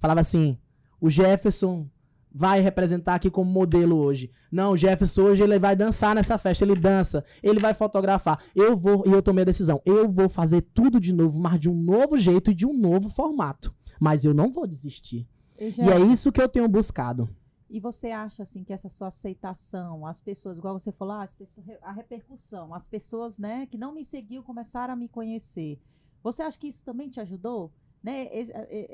[0.00, 0.58] Falava assim,
[1.00, 1.86] o Jefferson
[2.32, 4.30] vai representar aqui como modelo hoje.
[4.50, 8.42] Não, o Jefferson hoje ele vai dançar nessa festa, ele dança, ele vai fotografar.
[8.54, 11.68] Eu vou, e eu tomei a decisão, eu vou fazer tudo de novo, mas de
[11.68, 13.72] um novo jeito e de um novo formato.
[14.00, 15.26] Mas eu não vou desistir.
[15.68, 15.84] Já...
[15.84, 17.28] E é isso que eu tenho buscado.
[17.70, 21.34] E você acha assim que essa sua aceitação, as pessoas, igual você falou, ah, as
[21.34, 25.78] pessoas, a repercussão, as pessoas, né, que não me seguiam começaram a me conhecer.
[26.22, 27.72] Você acha que isso também te ajudou?
[28.02, 28.28] Né?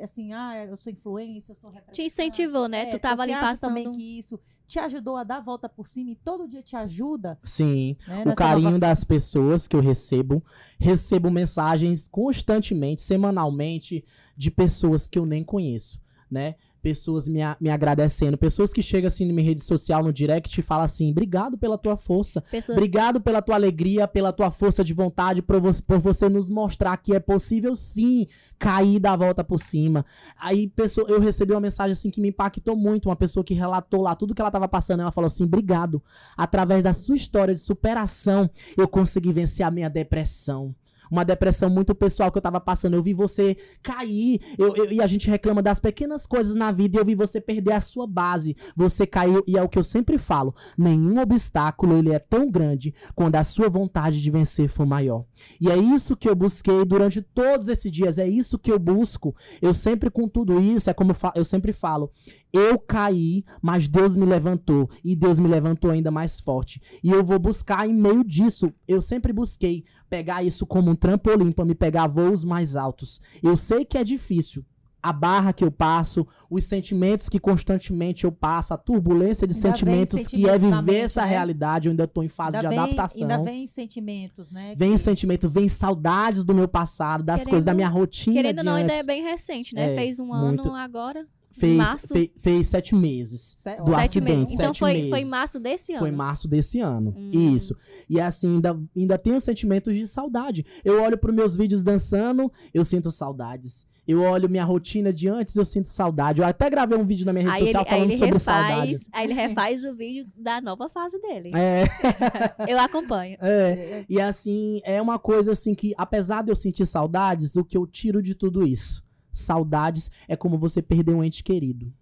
[0.03, 1.97] Assim, ah, eu sou influência, eu sou representante.
[1.97, 2.89] Te incentivou, né?
[2.89, 3.61] É, tu tava ali passando.
[3.61, 6.75] também que isso te ajudou a dar a volta por cima e todo dia te
[6.75, 7.39] ajuda.
[7.45, 7.97] Sim.
[8.09, 8.25] Né?
[8.27, 8.79] O carinho nova...
[8.79, 10.43] das pessoas que eu recebo.
[10.79, 14.05] Recebo mensagens constantemente, semanalmente,
[14.37, 16.01] de pessoas que eu nem conheço,
[16.31, 16.57] né?
[16.85, 20.63] Pessoas me, me agradecendo, pessoas que chegam assim na minha rede social, no direct, e
[20.63, 22.77] falam assim: obrigado pela tua força, pessoas...
[22.77, 26.95] obrigado pela tua alegria, pela tua força de vontade, por você, por você nos mostrar
[26.99, 28.27] que é possível sim
[28.59, 30.05] cair da volta por cima.
[30.39, 34.03] Aí pessoa, eu recebi uma mensagem assim que me impactou muito, uma pessoa que relatou
[34.03, 36.03] lá tudo que ela estava passando, ela falou assim: obrigado,
[36.37, 40.75] através da sua história de superação, eu consegui vencer a minha depressão.
[41.11, 42.95] Uma depressão muito pessoal que eu tava passando.
[42.95, 44.41] Eu vi você cair.
[44.59, 46.97] Eu, eu- e a gente reclama das pequenas coisas na vida.
[46.97, 48.57] E eu vi você perder a sua base.
[48.77, 49.43] Você caiu.
[49.47, 53.45] E é o que eu sempre falo: nenhum obstáculo ele é tão grande quando a
[53.45, 55.25] sua vontade de vencer for maior.
[55.61, 58.19] E é isso que eu busquei durante todos esses dias.
[58.19, 59.35] É isso que eu busco.
[59.61, 62.11] Eu sempre, com tudo isso, é como eu eu sempre falo.
[62.53, 64.89] Eu caí, mas Deus me levantou.
[65.03, 66.81] E Deus me levantou ainda mais forte.
[67.03, 68.73] E eu vou buscar em meio disso.
[68.87, 73.21] Eu sempre busquei pegar isso como um trampolim para me pegar voos mais altos.
[73.43, 74.65] Eu sei que é difícil.
[75.03, 79.69] A barra que eu passo, os sentimentos que constantemente eu passo, a turbulência de Ainda
[79.69, 81.29] sentimentos que é sentimentos viver mente, essa né?
[81.29, 81.89] realidade.
[81.89, 83.21] Eu ainda tô em fase ainda de vem, adaptação.
[83.21, 84.75] Ainda vem sentimentos, né?
[84.75, 88.35] Vem que- sentimento, vem saudades do meu passado, das Querendo- coisas da minha rotina.
[88.37, 89.07] Querendo ou não, ainda é antes.
[89.07, 89.93] bem recente, né?
[89.93, 90.69] É, Fez um muito.
[90.69, 91.27] ano agora.
[91.59, 92.09] Fez, março.
[92.09, 94.33] fe- fez sete meses Sé- do sete acidente.
[94.39, 94.53] meses.
[94.55, 95.11] Então sete foi, meses.
[95.11, 96.01] foi em março desse ano.
[96.01, 97.15] Foi março desse ano.
[97.17, 97.31] Hum.
[97.33, 97.77] Isso.
[98.09, 100.65] E assim, ainda, ainda tenho sentimentos de saudade.
[100.85, 103.87] Eu olho pros meus vídeos dançando, eu sinto saudades.
[104.07, 106.43] Eu olho minha rotina de antes, eu sinto saudade.
[106.43, 108.39] Eu até gravei um vídeo na minha rede Aí ele, social aí falando ele sobre
[108.39, 108.93] saudade.
[108.93, 109.33] refaz, aí ele
[109.73, 111.53] refaz o vídeo da nova fase dele.
[111.55, 111.85] É,
[112.71, 113.39] Eu acompanho.
[113.41, 114.05] é.
[114.07, 117.87] E assim, é uma coisa assim que, apesar de eu sentir saudades, o que eu
[117.87, 119.03] tiro de tudo isso?
[119.37, 121.93] Saudades é como você perder um ente querido.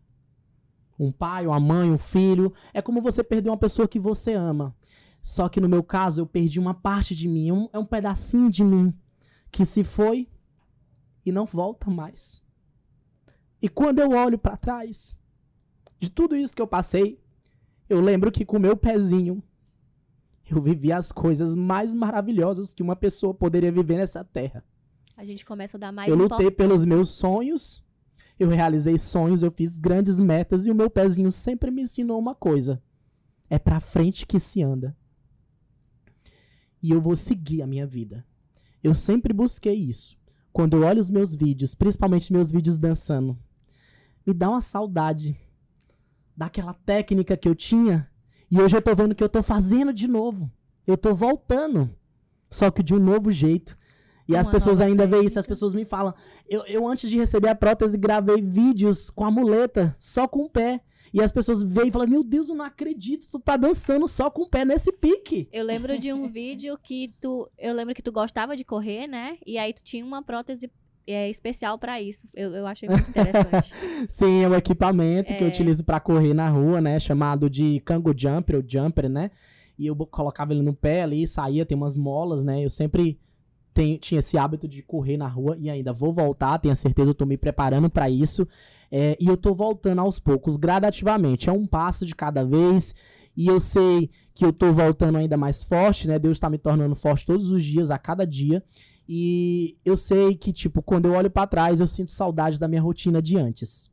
[0.99, 2.53] Um pai, uma mãe, um filho.
[2.75, 4.77] É como você perder uma pessoa que você ama.
[5.23, 7.51] Só que no meu caso, eu perdi uma parte de mim.
[7.51, 8.93] um- é um pedacinho de mim
[9.51, 10.29] que se foi
[11.25, 12.43] e não volta mais.
[13.61, 15.17] E quando eu olho pra trás
[15.99, 17.19] de tudo isso que eu passei,
[17.89, 19.43] eu lembro que com o meu pezinho
[20.51, 24.65] eu vivi as coisas mais maravilhosas que uma pessoa poderia viver nessa terra.
[25.17, 27.83] A gente começa a dar mais eu lutei pelos meus sonhos,
[28.39, 32.35] eu realizei sonhos, eu fiz grandes metas e o meu pezinho sempre me ensinou uma
[32.35, 32.83] coisa:
[33.49, 34.97] é pra frente que se anda.
[36.83, 38.25] E eu vou seguir a minha vida.
[38.83, 40.19] Eu sempre busquei isso.
[40.53, 43.39] Quando eu olho os meus vídeos, principalmente meus vídeos dançando,
[44.27, 45.37] me dá uma saudade
[46.37, 48.11] daquela técnica que eu tinha
[48.53, 50.53] e hoje eu tô vendo que eu tô fazendo de novo.
[50.87, 51.89] Eu tô voltando.
[52.51, 53.79] Só que de um novo jeito.
[54.29, 56.15] E as pessoas ainda veem isso, as pessoas me falam.
[56.49, 60.51] Eu, eu, antes de receber a prótese, gravei vídeos com a muleta, só com o
[60.51, 60.81] pé.
[61.15, 64.31] E as pessoas veem e falam: Meu Deus, eu não acredito, tu tá dançando só
[64.31, 65.47] com o pé nesse pique.
[65.53, 67.51] Eu lembro de um vídeo que tu.
[67.59, 69.37] Eu lembro que tu gostava de correr, né?
[69.45, 70.71] E aí tu tinha uma prótese
[71.07, 72.27] é, especial pra isso.
[72.33, 73.75] Eu, eu achei muito interessante.
[74.09, 75.51] Sim, é um equipamento que eu É.
[75.51, 76.99] utilizo pra correr na rua, né?
[76.99, 79.31] Chamado de Kango Jumper, ou Jumper, né?
[79.79, 82.65] E eu colocava ele no pé ali, saía, tem umas molas, né?
[82.65, 83.19] Eu sempre
[83.75, 87.15] tenho- tinha esse hábito de correr na rua e ainda vou voltar, tenho certeza, eu
[87.15, 88.47] tô me preparando pra isso.
[88.91, 91.49] É, e eu tô voltando aos poucos, gradativamente.
[91.49, 92.95] É um passo de cada vez.
[93.35, 96.19] E eu sei que eu tô voltando ainda mais forte, né?
[96.19, 98.63] Deus tá me tornando forte todos os dias, a cada dia.
[99.09, 102.83] E eu sei que, tipo, quando eu olho pra trás, eu sinto saudade da minha
[102.83, 103.91] rotina de antes.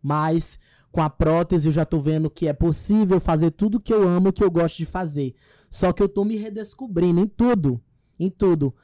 [0.00, 0.58] Mas
[0.90, 4.32] com a prótese eu já tô vendo que é possível fazer tudo que eu amo,
[4.32, 5.34] que eu gosto de fazer.
[5.70, 7.80] Só que eu tô me redescobrindo em tudo,
[8.20, 8.74] em tudo.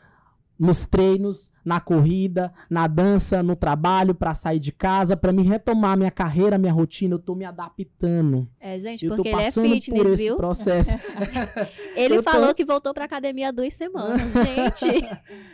[0.58, 5.96] Nos treinos, na corrida, na dança, no trabalho, pra sair de casa, pra me retomar
[5.96, 8.48] minha carreira, minha rotina, eu tô me adaptando.
[8.58, 10.36] É, gente, Eu tô porque ele é passando por fitness, esse viu?
[10.36, 10.90] processo.
[11.94, 14.20] Ele eu tô- falou que voltou pra academia há duas semanas.
[14.32, 15.06] Gente,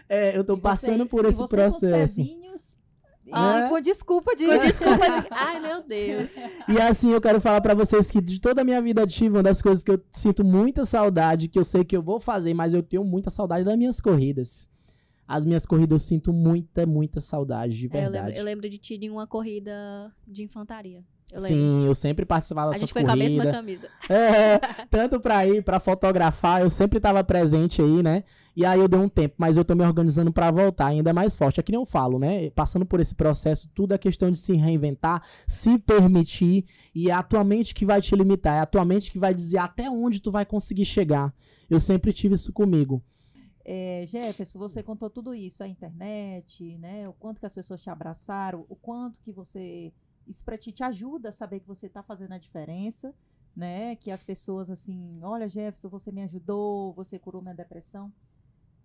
[0.09, 2.15] É, eu tô E você- passando por e esse você Com os processo.
[2.17, 2.77] pezinhos,
[3.27, 3.69] e É.
[3.69, 4.47] com desculpa de.
[4.47, 5.27] com desculpa de.
[5.31, 6.31] Ai, meu Deus.
[6.69, 9.43] E assim, eu quero falar pra vocês que de toda a minha vida ativa, uma
[9.43, 12.73] das coisas que eu sinto muita saudade, que eu sei que eu vou fazer, mas
[12.73, 14.73] eu tenho muita saudade das minhas corridas.
[15.27, 18.27] As minhas corridas eu sinto muita, muita saudade, de É, eu, verdade.
[18.27, 19.73] lembro, eu lembro de ti em uma corrida
[20.27, 21.03] de infantaria.
[21.33, 21.39] Eu.
[21.41, 23.57] Sim, eu sempre participava A dessas gente foi com a mesma corridas.
[23.61, 23.89] camisa.
[24.09, 24.59] É,
[24.91, 28.23] tanto pra ir, pra fotografar, eu sempre tava presente aí, né?
[28.55, 31.35] E aí eu dei um tempo, mas eu tô me organizando pra voltar ainda mais
[31.35, 31.59] forte.
[31.59, 32.51] É que nem eu falo, né?
[32.51, 37.23] Passando por esse processo, tudo é questão de se reinventar, se permitir, e é a
[37.23, 40.21] tua mente que vai te limitar, é a tua mente que vai dizer até onde
[40.21, 41.35] tu vai conseguir chegar.
[41.69, 43.03] Eu sempre tive isso comigo.
[43.65, 47.09] É, Jefferson, você contou tudo isso, a internet, né?
[47.09, 49.93] O quanto que as pessoas te abraçaram, o quanto que você.
[50.27, 53.15] Isso pra ti te ajuda a saber que você tá fazendo a diferença,
[53.57, 53.97] né?
[53.97, 58.13] Que as pessoas assim, olha, Jefferson, você me ajudou, você curou minha depressão.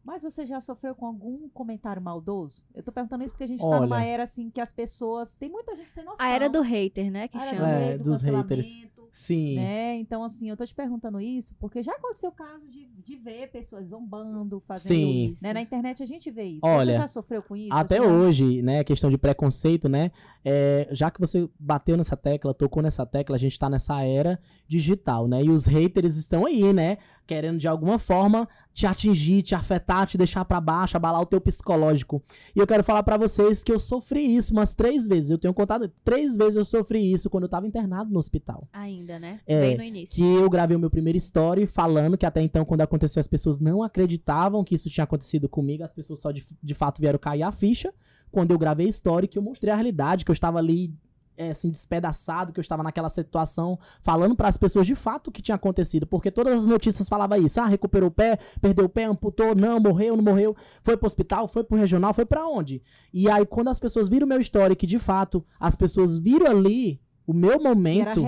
[0.04, 2.64] Mas você já sofreu com algum comentário maldoso?
[2.74, 4.06] Eu tô perguntando isso porque a gente tá numa Olha.
[4.06, 5.34] era assim que as pessoas.
[5.34, 6.26] Tem muita gente sem noção.
[6.26, 7.28] A era do hater, né?
[7.28, 7.70] Que A era do chama.
[7.70, 8.90] É, do dos haters.
[9.12, 9.56] Sim.
[9.56, 9.96] né?
[9.98, 13.88] Então, assim, eu tô te perguntando isso porque já aconteceu caso de, de ver pessoas
[13.88, 14.96] zombando, fazendo.
[14.96, 15.34] Sim.
[15.42, 15.54] Né?
[15.54, 16.66] Na internet a gente vê isso.
[16.66, 17.74] Olha, Você já sofreu com isso?
[17.74, 20.12] Até hoje, né, a questão de preconceito, né,
[20.44, 24.40] é, já que você bateu nessa tecla, tocou nessa tecla, a gente tá nessa era
[24.68, 29.54] digital, né, e os haters estão aí, né, querendo de alguma forma te atingir, te
[29.54, 32.24] afetar, te deixar pra baixo, abalar o teu psicológico.
[32.56, 35.54] E eu quero falar pra vocês que eu sofri isso umas três vezes, eu tenho
[35.54, 38.68] contado, três vezes eu sofri isso quando eu tava internado no hospital.
[38.74, 39.40] Ainda, né?
[39.46, 40.16] É, Bem no início.
[40.16, 43.60] Que eu gravei o meu primeiro story falando que até então, quando aconteceu, as pessoas
[43.60, 47.44] não acreditavam que isso tinha acontecido comigo, as pessoas só de, de fato vieram cair
[47.44, 47.94] a ficha.
[48.32, 50.94] Quando eu gravei a story, que eu mostrei a realidade, que eu estava ali,
[51.40, 55.32] é, assim, despedaçado, que eu estava naquela situação, falando para as pessoas de fato o
[55.32, 56.06] que tinha acontecido.
[56.06, 57.60] Porque todas as notícias falavam isso.
[57.62, 60.56] Ah, recuperou o pé, perdeu o pé, amputou, não, morreu, não morreu.
[60.84, 62.84] Foi pro hospital, foi pro regional, foi para onde?
[63.14, 67.00] E aí, quando as pessoas viram meu story, que de fato as pessoas viram ali
[67.30, 68.22] o meu momento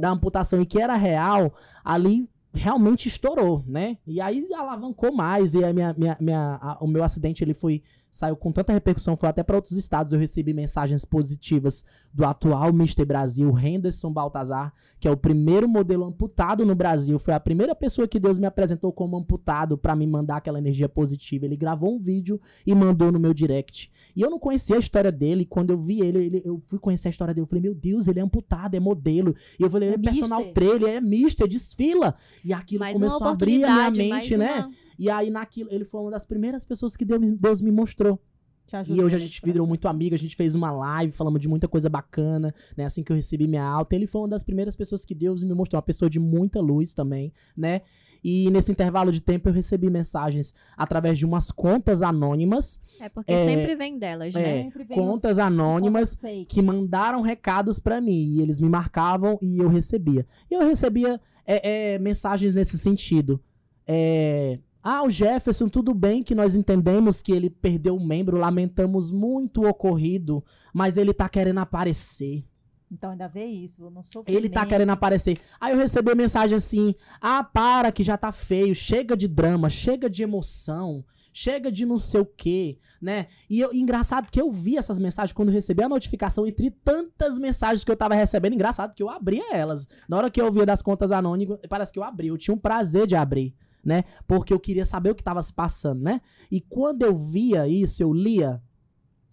[0.00, 1.52] da amputação e que era real,
[1.84, 3.98] ali realmente estourou, né?
[4.06, 7.82] E aí alavancou mais e a minha, minha, minha, a- o meu acidente ele foi
[8.10, 10.12] saiu com tanta repercussão, foi até para outros estados.
[10.12, 13.04] Eu recebi mensagens positivas do atual Mr.
[13.04, 17.18] Brasil, Henderson Baltazar, que é o primeiro modelo amputado no Brasil.
[17.18, 20.88] Foi a primeira pessoa que Deus me apresentou como amputado para me mandar aquela energia
[20.88, 21.44] positiva.
[21.44, 23.90] Ele gravou um vídeo e mandou no meu direct.
[24.16, 25.44] E eu não conhecia a história dele.
[25.44, 27.44] Quando eu vi ele, ele- eu fui conhecer a história dele.
[27.44, 29.34] Eu falei, meu Deus, ele é amputado, é modelo.
[29.58, 30.54] E eu falei, É ele é personal mister.
[30.54, 32.14] trailer, é mister, desfila.
[32.44, 34.60] E aquilo Mais começou a abrir a minha mente, né?
[34.60, 37.70] uma- E aí, naquilo, ele foi uma das primeiras pessoas que Deus, me- Deus me
[37.70, 38.18] mostrou.
[38.66, 39.68] Te E hoje a gente virou processo.
[39.68, 42.84] muito amigo, a gente fez uma live, falamos de muita coisa bacana, né?
[42.84, 45.54] Assim que eu recebi minha alta, ele foi uma das primeiras pessoas que Deus me
[45.54, 47.80] mostrou, uma pessoa de muita luz também, né?
[48.22, 53.32] E nesse intervalo de tempo eu recebi mensagens através de umas contas anônimas, É porque
[53.32, 54.58] É, sempre vem delas, né?
[54.58, 59.38] é, Sempre vem contas anônimas contas que mandaram recados pra mim e eles me marcavam
[59.40, 60.26] e eu recebia.
[60.50, 63.40] E eu recebia é, é, mensagens nesse sentido.
[63.86, 64.58] É,
[64.90, 69.60] ah, o Jefferson, tudo bem que nós entendemos que ele perdeu um membro, lamentamos muito
[69.60, 72.42] o ocorrido, mas ele tá querendo aparecer.
[72.90, 75.38] Então ainda vê isso, não sou Ele tá querendo aparecer.
[75.60, 80.08] Aí eu recebi mensagem assim: ah, para que já tá feio, chega de drama, chega
[80.08, 83.26] de emoção, chega de não sei o quê, né?
[83.50, 87.38] E eu, engraçado que eu vi essas mensagens quando eu recebi a notificação, entre tantas
[87.38, 89.86] mensagens que eu tava recebendo, engraçado que eu abria elas.
[90.08, 92.58] Na hora que eu via das contas anônimas, parece que eu abri, eu tinha um
[92.58, 93.54] prazer de abrir.
[93.84, 94.04] Né?
[94.26, 96.20] Porque eu queria saber o que tava se passando, né?
[96.50, 98.62] E quando eu via isso, eu lia,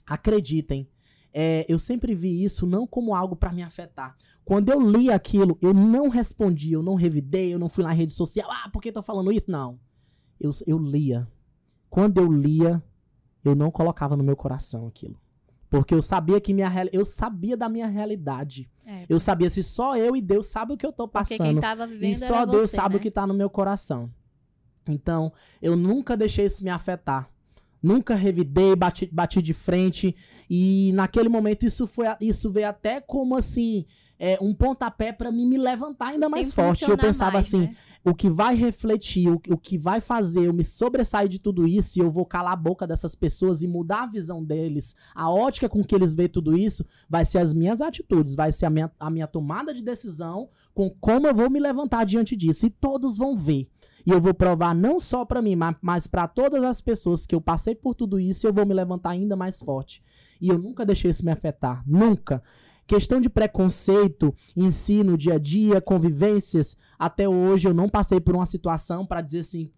[0.05, 0.87] acreditem,
[1.33, 4.15] é, eu sempre vi isso não como algo pra me afetar.
[4.45, 8.13] Quando eu li aquilo, eu não respondi, eu não revidei, eu não fui na rede
[8.13, 9.51] social, ah, por que tô falando isso?
[9.51, 9.77] Não.
[10.39, 11.27] Eu, eu lia.
[11.89, 12.81] Quando eu lia,
[13.43, 15.19] eu não colocava no meu coração aquilo.
[15.69, 18.69] Porque eu sabia que minha eu sabia da minha realidade.
[18.85, 21.59] É, Eu sabia se só eu e Deus sabe o que eu tô passando.
[22.01, 22.99] E só Deus você, sabe né?
[22.99, 24.09] o que tá no meu coração.
[24.91, 25.31] Então,
[25.61, 27.29] eu nunca deixei isso me afetar.
[27.85, 30.15] Nunca revidei, bati, bati de frente.
[30.49, 33.85] E naquele momento isso foi isso veio até como assim,
[34.17, 36.89] é, um pontapé pra mim me levantar ainda Sem mais forte.
[36.89, 37.75] Eu pensava mais, assim, né?
[38.03, 41.99] o que vai refletir, o, o que vai fazer eu me sobressair de tudo isso
[41.99, 45.69] e eu vou calar a boca dessas pessoas e mudar a visão deles, a ótica
[45.69, 48.91] com que eles veem tudo isso, vai ser as minhas atitudes, vai ser a minha,
[48.99, 52.65] a minha tomada de decisão com como eu vou me levantar diante disso.
[52.65, 53.69] E todos vão ver.
[54.05, 57.33] E eu vou provar não só pra mim, mas, mas para todas as pessoas que
[57.33, 60.03] eu passei por tudo isso, eu vou me levantar ainda mais forte.
[60.39, 62.43] E eu nunca deixei isso me afetar, nunca.
[62.85, 68.19] Questão de preconceito em si, no dia a dia, convivências, até hoje eu não passei
[68.19, 69.71] por uma situação pra dizer assim,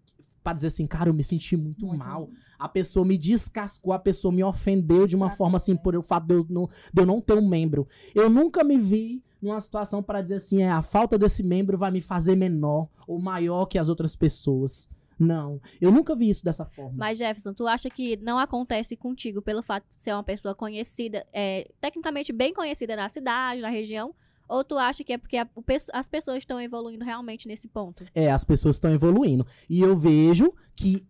[0.48, 2.30] para dizer assim, cara, eu me senti muito, Muito mal.
[2.58, 5.80] A pessoa me descascou, a pessoa me ofendeu de uma Tratou, forma assim, né?
[5.82, 7.86] por o fato de eu, não, de eu não ter um membro.
[8.14, 11.90] Eu nunca me vi numa situação para dizer assim, é, a falta desse membro vai
[11.90, 14.88] me fazer menor ou maior que as outras pessoas.
[15.18, 16.94] Não, eu nunca vi isso dessa forma.
[16.96, 21.26] Mas, Jefferson, tu acha que não acontece contigo pelo fato de ser uma pessoa conhecida,
[21.30, 24.14] é, tecnicamente bem conhecida na cidade, na região?
[24.48, 25.48] Ou tu acha que é porque a-
[25.92, 28.04] as pessoas estão evoluindo realmente nesse ponto?
[28.14, 29.46] É, as pessoas estão evoluindo.
[29.68, 31.04] E eu vejo que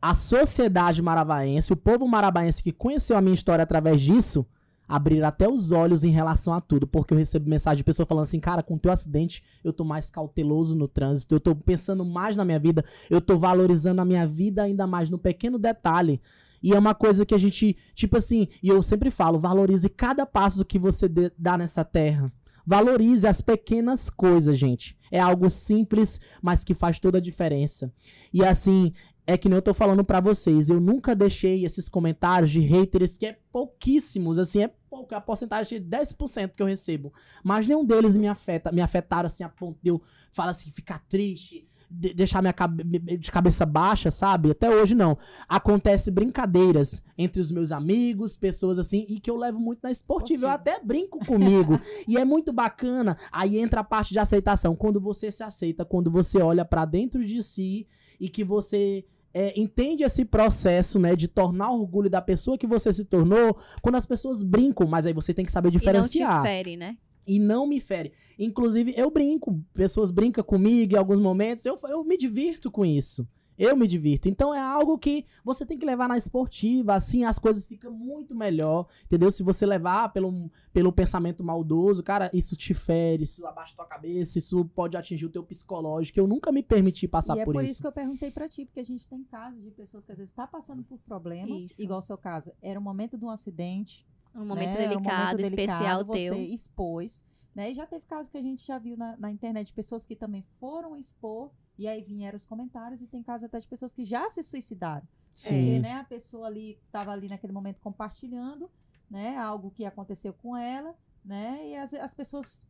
[0.00, 4.46] a sociedade maravaense, o povo maravaense que conheceu a minha história através disso,
[4.88, 6.86] abriram até os olhos em relação a tudo.
[6.86, 9.84] Porque eu recebo mensagem de pessoa falando assim, cara, com o teu acidente, eu tô
[9.84, 14.04] mais cauteloso no trânsito, eu tô pensando mais na minha vida, eu tô valorizando a
[14.04, 16.20] minha vida ainda mais no pequeno detalhe.
[16.62, 20.24] E é uma coisa que a gente, tipo assim, e eu sempre falo, valorize cada
[20.26, 22.32] passo que você dê- dá nessa terra.
[22.66, 24.96] Valorize as pequenas coisas, gente.
[25.10, 27.92] É algo simples, mas que faz toda a diferença.
[28.32, 28.92] E assim,
[29.26, 33.16] é que nem eu tô falando pra vocês, eu nunca deixei esses comentários de haters,
[33.18, 37.12] que é pouquíssimos, assim, é pouco, é a porcentagem de 10% que eu recebo.
[37.42, 40.00] Mas nenhum deles me afeta, me afetaram assim a ponto de eu
[40.32, 42.82] falar assim, ficar triste, de- deixar minha cabe
[43.18, 44.50] de cabeça baixa, sabe?
[44.50, 45.16] Até hoje não.
[45.48, 50.46] Acontece brincadeiras entre os meus amigos, pessoas assim, e que eu levo muito na esportiva.
[50.46, 51.78] Eu até brinco comigo.
[52.06, 53.16] e é muito bacana.
[53.32, 54.74] Aí entra a parte de aceitação.
[54.76, 57.86] Quando você se aceita, quando você olha pra dentro de si
[58.20, 62.90] e que você é, entende esse processo, né, de tornar orgulho da pessoa que você
[62.92, 65.84] se tornou, quando as pessoas brincam, mas aí você tem que saber E não te
[65.84, 66.96] diferenciar fere, né?
[67.26, 68.12] E não me fere.
[68.38, 73.26] Inclusive, eu brinco, pessoas brincam comigo em alguns momentos, eu, eu me divirto com isso.
[73.58, 74.28] Eu me divirto.
[74.28, 78.34] Então é algo que você tem que levar na esportiva, assim as coisas ficam muito
[78.34, 79.30] melhor, entendeu?
[79.30, 84.38] Se você levar pelo, pelo pensamento maldoso, cara, isso te fere, isso abaixa tua cabeça,
[84.38, 86.18] isso pode atingir o teu psicológico.
[86.18, 87.74] Eu nunca me permiti passar e é por, por isso.
[87.74, 90.18] isso que eu perguntei pra ti, porque a gente tem casos de pessoas que às
[90.18, 91.82] vezes tá passando por problemas, Isso.
[91.82, 94.06] igual o seu caso, era o momento de um acidente,
[94.36, 94.84] Um momento né?
[94.84, 96.34] Era um delicado, momento especial delicado, teu.
[96.34, 97.24] Você expôs,
[97.54, 97.70] né?
[97.70, 100.14] E já teve casos que a gente já viu na, na internet de pessoas que
[100.14, 104.04] também foram expor e aí vieram os comentários e tem casos até de pessoas que
[104.04, 105.06] já se suicidaram.
[105.34, 105.78] Porque, Sim.
[105.80, 108.70] né, a pessoa ali estava ali naquele momento compartilhando,
[109.10, 111.60] né, algo que aconteceu com ela, né?
[111.68, 112.62] E as, as pessoas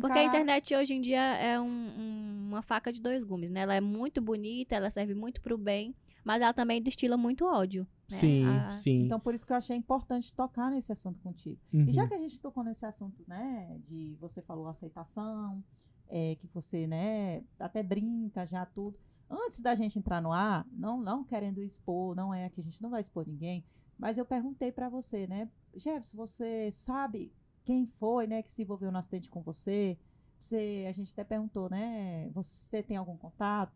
[0.00, 3.60] Porque a internet hoje em dia é um- um- uma faca de dois gumes, né?
[3.60, 5.94] Ela é muito bonita, ela serve muito pro bem,
[6.24, 7.86] mas ela também destila muito ódio.
[8.10, 8.16] Né?
[8.18, 9.02] Sim, A- sim.
[9.04, 11.60] Então, por isso que eu achei importante tocar nesse assunto contigo.
[11.72, 11.86] Uhum.
[11.88, 15.62] E já que a gente tocou nesse assunto, né, de você falou aceitação,
[16.08, 18.98] é, que você, né, até brinca já tudo.
[19.30, 22.82] Antes da gente entrar no ar, não, não querendo expor, não é que a gente
[22.82, 23.64] não vai expor ninguém,
[23.98, 27.32] mas eu perguntei pra você, né, Jefferson, você sabe
[27.64, 29.98] quem foi, né, que se envolveu no acidente com você?
[30.38, 33.72] Você, a gente até perguntou, né, você tem algum contato?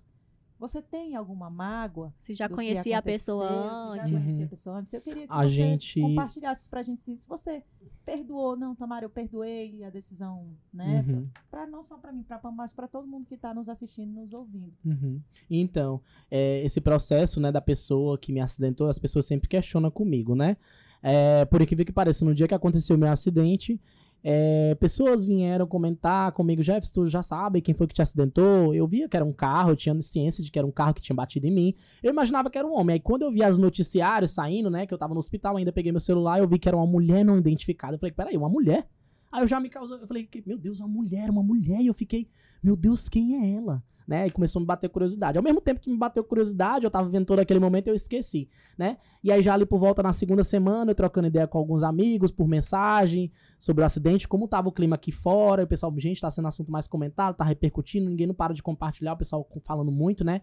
[0.59, 2.13] Você tem alguma mágoa?
[2.19, 4.11] Se já conhecia a pessoa se já antes.
[4.11, 4.45] conhecia Uhum.
[4.45, 4.93] a pessoa antes.
[4.93, 7.63] Eu queria que A você gente- compartilhasse pra gente se, você
[8.05, 11.05] perdoou, não, Tamara, eu perdoei a decisão, né?
[11.07, 11.29] Uhum.
[11.51, 14.33] Pra, não só pra mim, pra, mas pra todo mundo que tá nos assistindo, nos
[14.33, 14.73] ouvindo.
[14.85, 15.21] Uhum.
[15.49, 16.01] Então,
[16.31, 20.57] é, esse processo, né, da pessoa que me acidentou, as pessoas sempre questionam comigo, né?
[21.03, 23.81] É, por incrível que pareça, no dia que aconteceu o meu acidente,
[24.23, 28.75] é, pessoas vieram comentar comigo, Jefferson, tu já sabe quem foi que te acidentou?
[28.75, 31.01] Eu via que era um carro, eu tinha ciência de que era um carro que
[31.01, 31.75] tinha batido em mim.
[32.03, 32.95] Eu imaginava que era um homem.
[32.95, 35.93] Aí quando eu vi as noticiários saindo, né, que eu tava no hospital, ainda peguei
[35.93, 37.95] meu celular, eu vi que era uma mulher não identificada.
[37.95, 38.89] Eu falei, peraí, uma mulher?
[39.31, 41.81] Aí eu já me causou, eu falei, meu Deus, uma mulher, uma mulher.
[41.81, 42.29] E eu fiquei,
[42.63, 43.83] meu Deus, quem é ela?
[44.09, 44.27] Né?
[44.27, 45.37] E começou a me bater curiosidade.
[45.37, 48.49] Ao mesmo tempo que me bateu curiosidade, eu tava vendo todo aquele momento, eu esqueci,
[48.79, 48.97] né?
[49.23, 52.31] E aí já ali por volta na segunda semana, eu trocando ideia com alguns amigos
[52.31, 56.31] por mensagem sobre o acidente, como tava o clima aqui fora, o pessoal, gente, tá
[56.31, 60.25] sendo assunto mais comentado, tá repercutindo, ninguém não para de compartilhar, o pessoal falando muito,
[60.25, 60.41] né?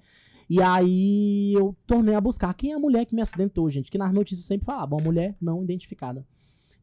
[0.47, 3.97] E aí eu tornei a buscar quem é a mulher que me acidentou, gente, que
[3.97, 6.24] nas notícias sempre falava, uma mulher não identificada.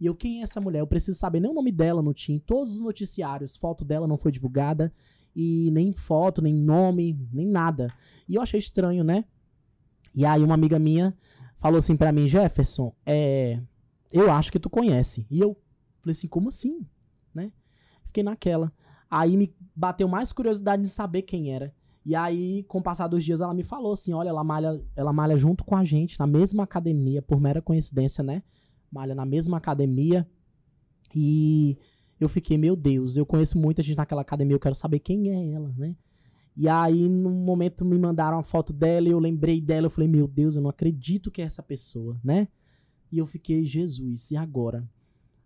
[0.01, 0.81] E eu, quem é essa mulher?
[0.81, 2.35] Eu preciso saber nem o nome dela não tinha.
[2.35, 4.93] Em todos os noticiários, foto dela não foi divulgada.
[5.35, 7.93] E nem foto, nem nome, nem nada.
[8.29, 9.25] E eu achei estranho, né?
[10.15, 11.17] E aí uma amiga minha
[11.59, 13.61] falou assim pra mim, Jefferson, é,
[14.13, 15.27] eu acho que tu conhece.
[15.31, 15.57] E eu
[16.01, 16.87] falei assim, como assim?
[17.35, 17.53] Né?
[18.05, 18.73] Fiquei naquela.
[19.11, 21.75] Aí me bateu mais curiosidade de saber quem era.
[22.05, 25.13] E aí, com o passar dos dias, ela me falou assim: olha, ela malha, ela
[25.13, 28.43] malha junto com a gente, na mesma academia, por mera coincidência, né?
[28.91, 30.27] Malha na mesma academia.
[31.15, 31.79] E
[32.23, 35.53] eu fiquei, meu Deus, eu conheço muita gente naquela academia, eu quero saber quem é
[35.53, 35.97] ela, né?
[36.57, 39.87] E aí, num momento, me mandaram uma foto dela e eu lembrei dela.
[39.87, 42.47] Eu falei, meu Deus, eu não acredito que é essa pessoa, né?
[43.11, 44.87] E eu fiquei, Jesus, e agora?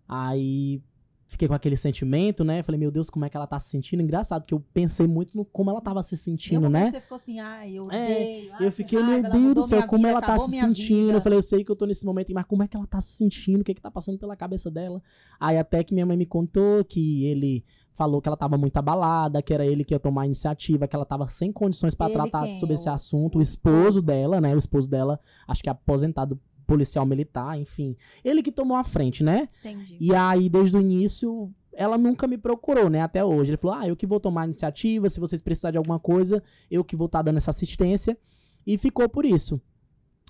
[0.08, 0.82] Aí
[1.28, 2.62] fiquei com aquele sentimento, né?
[2.62, 4.02] Falei, meu Deus, como é que ela tá se sentindo?
[4.02, 6.90] Engraçado que eu pensei muito no como ela tava se sentindo, né?
[6.90, 8.52] Você ficou assim, ai, eu É, odeio.
[8.54, 11.06] ai, Eu que fiquei, raiva, meu Deus do céu, como vida, ela tá se sentindo.
[11.06, 11.18] vida.
[11.18, 13.00] Eu falei, eu sei que eu tô nesse momento, mas como é que ela tá
[13.00, 13.60] se sentindo?
[13.60, 15.02] O que que tá passando pela cabeça dela?
[15.40, 19.40] Aí até que minha mãe me contou que ele falou que ela tava muito abalada,
[19.42, 22.14] que era ele que ia tomar a iniciativa, que ela tava sem condições pra Ele
[22.14, 22.52] tratar quem?
[22.54, 23.38] sobre esse assunto.
[23.38, 24.02] o esposo?
[24.02, 24.54] dela, né?
[24.54, 25.18] O esposo dela,
[25.48, 27.96] acho que é aposentado policial militar, enfim.
[28.24, 29.48] Ele que tomou a frente, né?
[29.60, 29.96] Entendi.
[30.00, 33.00] E aí, desde o início, ela nunca me procurou, né?
[33.02, 33.50] Até hoje.
[33.50, 36.42] Ele falou: ah, eu que vou tomar a iniciativa, se vocês precisarem de alguma coisa,
[36.70, 38.18] eu que vou estar dando essa assistência.
[38.66, 39.60] E ficou por isso.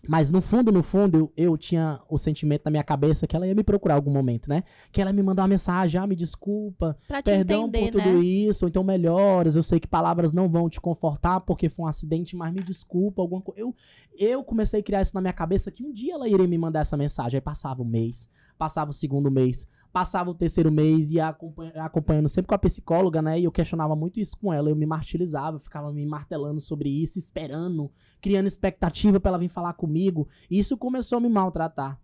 [0.09, 3.47] Mas no fundo, no fundo, eu, eu tinha o sentimento na minha cabeça que ela
[3.47, 4.65] ia me procurar em algum momento, né?
[4.93, 8.15] Que ela ia me mandar uma mensagem, ah, me desculpa, Pra perdão entender, por tudo
[8.15, 8.25] né?
[8.25, 11.89] isso, ou então melhoras, eu sei que palavras não vão te confortar porque foi um
[11.89, 13.61] acidente, mas me desculpa, alguma coisa.
[13.61, 13.75] Eu,
[14.19, 16.81] eu comecei a criar isso na minha cabeça que um dia ela iria me mandar
[16.81, 18.29] essa mensagem, aí passava um mês,
[18.59, 23.23] Passava o segundo mês, passava o terceiro mês e acompanha- acompanhando sempre com a psicóloga,
[23.23, 23.41] né?
[23.41, 24.69] E eu questionava muito isso com ela.
[24.69, 27.91] Eu me martirizava, ficava me martelando sobre isso, esperando,
[28.21, 30.29] criando expectativa pra ela vir falar comigo.
[30.51, 31.99] E isso começou a me maltratar.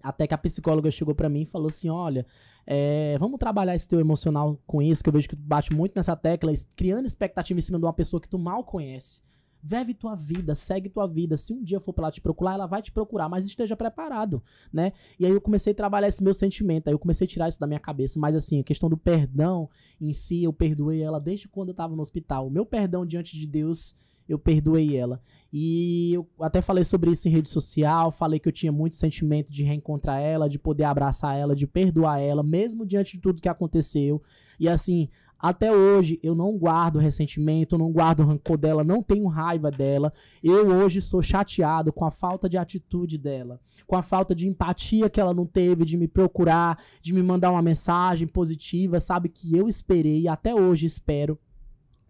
[0.00, 2.24] Até que a psicóloga chegou pra mim e falou assim: olha,
[2.64, 5.94] é, vamos trabalhar esse teu emocional com isso, que eu vejo que tu bate muito
[5.96, 9.20] nessa tecla, criando expectativa em cima de uma pessoa que tu mal conhece.
[9.62, 11.36] Vive tua vida, segue tua vida.
[11.36, 14.42] Se um dia for pra ela te procurar, ela vai te procurar, mas esteja preparado,
[14.72, 14.92] né?
[15.18, 17.60] E aí eu comecei a trabalhar esse meu sentimento, aí eu comecei a tirar isso
[17.60, 18.18] da minha cabeça.
[18.18, 19.68] Mas assim, a questão do perdão
[20.00, 22.46] em si, eu perdoei ela desde quando eu tava no hospital.
[22.46, 23.94] O meu perdão diante de Deus,
[24.28, 25.20] eu perdoei ela.
[25.52, 29.52] E eu até falei sobre isso em rede social, falei que eu tinha muito sentimento
[29.52, 33.48] de reencontrar ela, de poder abraçar ela, de perdoar ela, mesmo diante de tudo que
[33.48, 34.22] aconteceu.
[34.58, 35.08] E assim,
[35.40, 40.12] até hoje eu não guardo ressentimento, não guardo rancor dela, não tenho raiva dela.
[40.42, 45.08] Eu hoje sou chateado com a falta de atitude dela, com a falta de empatia
[45.08, 49.56] que ela não teve, de me procurar, de me mandar uma mensagem positiva, sabe que
[49.56, 51.38] eu esperei e até hoje espero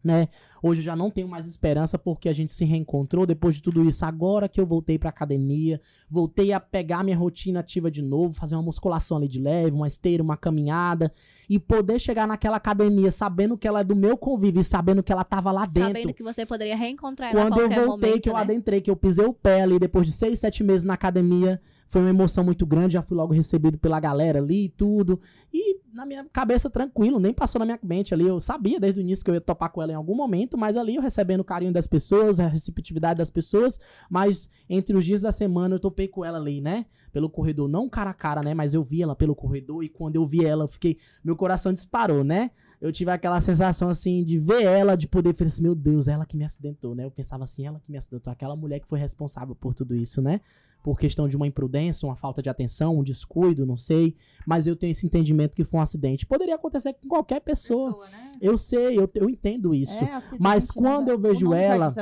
[0.03, 0.28] né?
[0.62, 3.84] Hoje eu já não tenho mais esperança porque a gente se reencontrou depois de tudo
[3.84, 4.05] isso.
[4.05, 5.80] Agora que eu voltei pra academia,
[6.11, 9.86] voltei a pegar minha rotina ativa de novo, fazer uma musculação ali de leve, uma
[9.86, 11.12] esteira, uma caminhada
[11.48, 15.12] e poder chegar naquela academia sabendo que ela é do meu convívio e sabendo que
[15.12, 15.88] ela tava lá dentro.
[15.88, 18.40] Sabendo que você poderia reencontrar ela Quando eu voltei, momento, que eu né?
[18.40, 21.61] adentrei, que eu pisei o pé ali depois de seis, sete meses na academia,
[21.91, 22.95] foi uma emoção muito grande.
[22.95, 25.20] Já fui logo recebido pela galera ali e tudo.
[25.53, 28.24] E na minha cabeça, tranquilo, nem passou na minha mente ali.
[28.24, 30.76] Eu sabia desde o início que eu ia topar com ela em algum momento, mas
[30.76, 33.80] ali eu recebendo o carinho das pessoas, a receptividade das pessoas.
[34.09, 36.86] Mas entre os dias da semana eu topei com ela ali, né?
[37.12, 38.55] Pelo corredor, não cara a cara, né?
[38.55, 40.97] Mas eu vi ela pelo corredor e quando eu vi ela, eu fiquei.
[41.24, 42.53] Meu coração disparou, né?
[42.80, 46.24] eu tive aquela sensação assim de ver ela, de poder falar assim, meu Deus, ela
[46.24, 47.05] que me acidentou, né?
[47.05, 50.22] Eu pensava assim, ela que me acidentou, aquela mulher que foi responsável por tudo isso,
[50.22, 50.41] né?
[50.83, 54.16] Por questão de uma imprudência, uma falta de atenção, um descuido, não sei.
[54.47, 56.24] Mas eu tenho esse entendimento que foi um acidente.
[56.24, 58.09] Poderia acontecer com qualquer pessoa.
[58.09, 58.33] né?
[58.41, 59.93] Eu sei, eu, eu entendo isso.
[60.03, 61.93] É, acidente, Mas quando eu vejo ela-.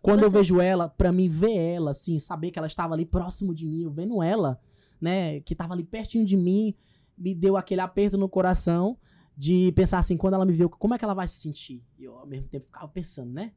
[0.00, 3.54] Quando eu vejo ela, pra mim ver ela, assim, saber que ela estava ali próximo
[3.54, 4.58] de mim, eu vendo ela,
[5.00, 6.74] né, que tava ali pertinho de mim,
[7.18, 8.96] me deu aquele aperto no coração
[9.36, 11.84] de pensar assim, quando ela me viu, como é que ela vai se sentir?
[11.98, 13.52] E eu, ao mesmo tempo, ficava pensando, né?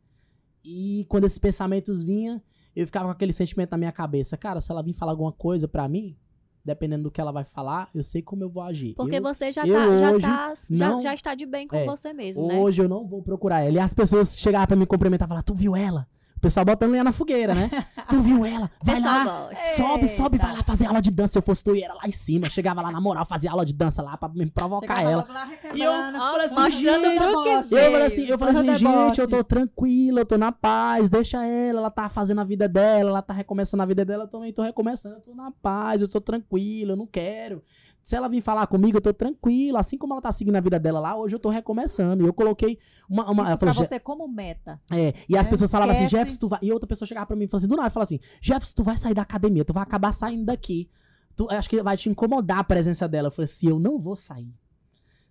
[0.64, 2.42] E quando esses pensamentos vinham,
[2.80, 5.68] eu ficava com aquele sentimento na minha cabeça, cara, se ela vir falar alguma coisa
[5.68, 6.16] pra mim,
[6.64, 8.94] dependendo do que ela vai falar, eu sei como eu vou agir.
[8.96, 11.86] Porque eu, você já, tá, já, tá, já, não- já está de bem com É,
[11.86, 12.60] você mesmo, né?
[12.60, 13.78] Hoje eu não vou procurar ela.
[13.78, 16.08] E as pessoas chegavam pra me cumprimentar e falavam, tu viu ela?
[16.40, 17.70] O pessoal botando lenha na fogueira, né?
[18.10, 18.72] tu viu ela?
[18.82, 19.76] Vai pessoal lá, gosta.
[19.76, 20.48] sobe, sobe, Eita.
[20.48, 21.34] vai lá fazer aula de dança.
[21.34, 22.50] Se eu fosse tu, eu era lá em cima.
[22.50, 25.28] Chegava lá na moral, fazia aula de dança lá pra me provocar Chegava ela.
[25.30, 27.76] lá E eu falei assim, mostrando gente, o truque deboche.
[27.76, 31.10] Eu falei assim, eu falei Fazendo assim, gente, eu tô tranquila, eu tô na paz,
[31.10, 34.28] deixa ela, ela tá fazendo a vida dela, ela tá recomeçando a vida dela, eu
[34.30, 37.62] também tô recomeçando, eu tô na paz, eu tô tranquila, eu não quero.
[38.04, 40.80] Se ela vir falar comigo, eu tô tranquila, assim como ela tá seguindo a vida
[40.80, 42.24] dela lá, hoje eu tô recomeçando.
[42.24, 43.30] E eu coloquei uma.
[43.30, 44.82] uma Isso pra falou, você como meta.
[44.92, 46.08] é, e as É, pessoas falavam assim.
[46.10, 46.60] Jefferson, tu vai.
[46.62, 48.84] E outra pessoa chegava pra mim e falava assim, do nada, falava assim, Jefferson, tu
[48.84, 50.90] vai sair da academia, tu vai acabar saindo daqui.
[51.36, 53.28] Tu, acho que vai te incomodar a presença dela.
[53.28, 54.52] Eu falei assim, eu não vou sair.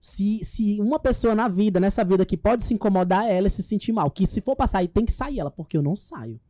[0.01, 3.63] Se, se uma pessoa na vida, nessa vida que pode se incomodar, é ela se
[3.65, 4.09] sentir mal.
[4.11, 6.41] Que se for pra sair, tem que sair ela, porque eu não saio.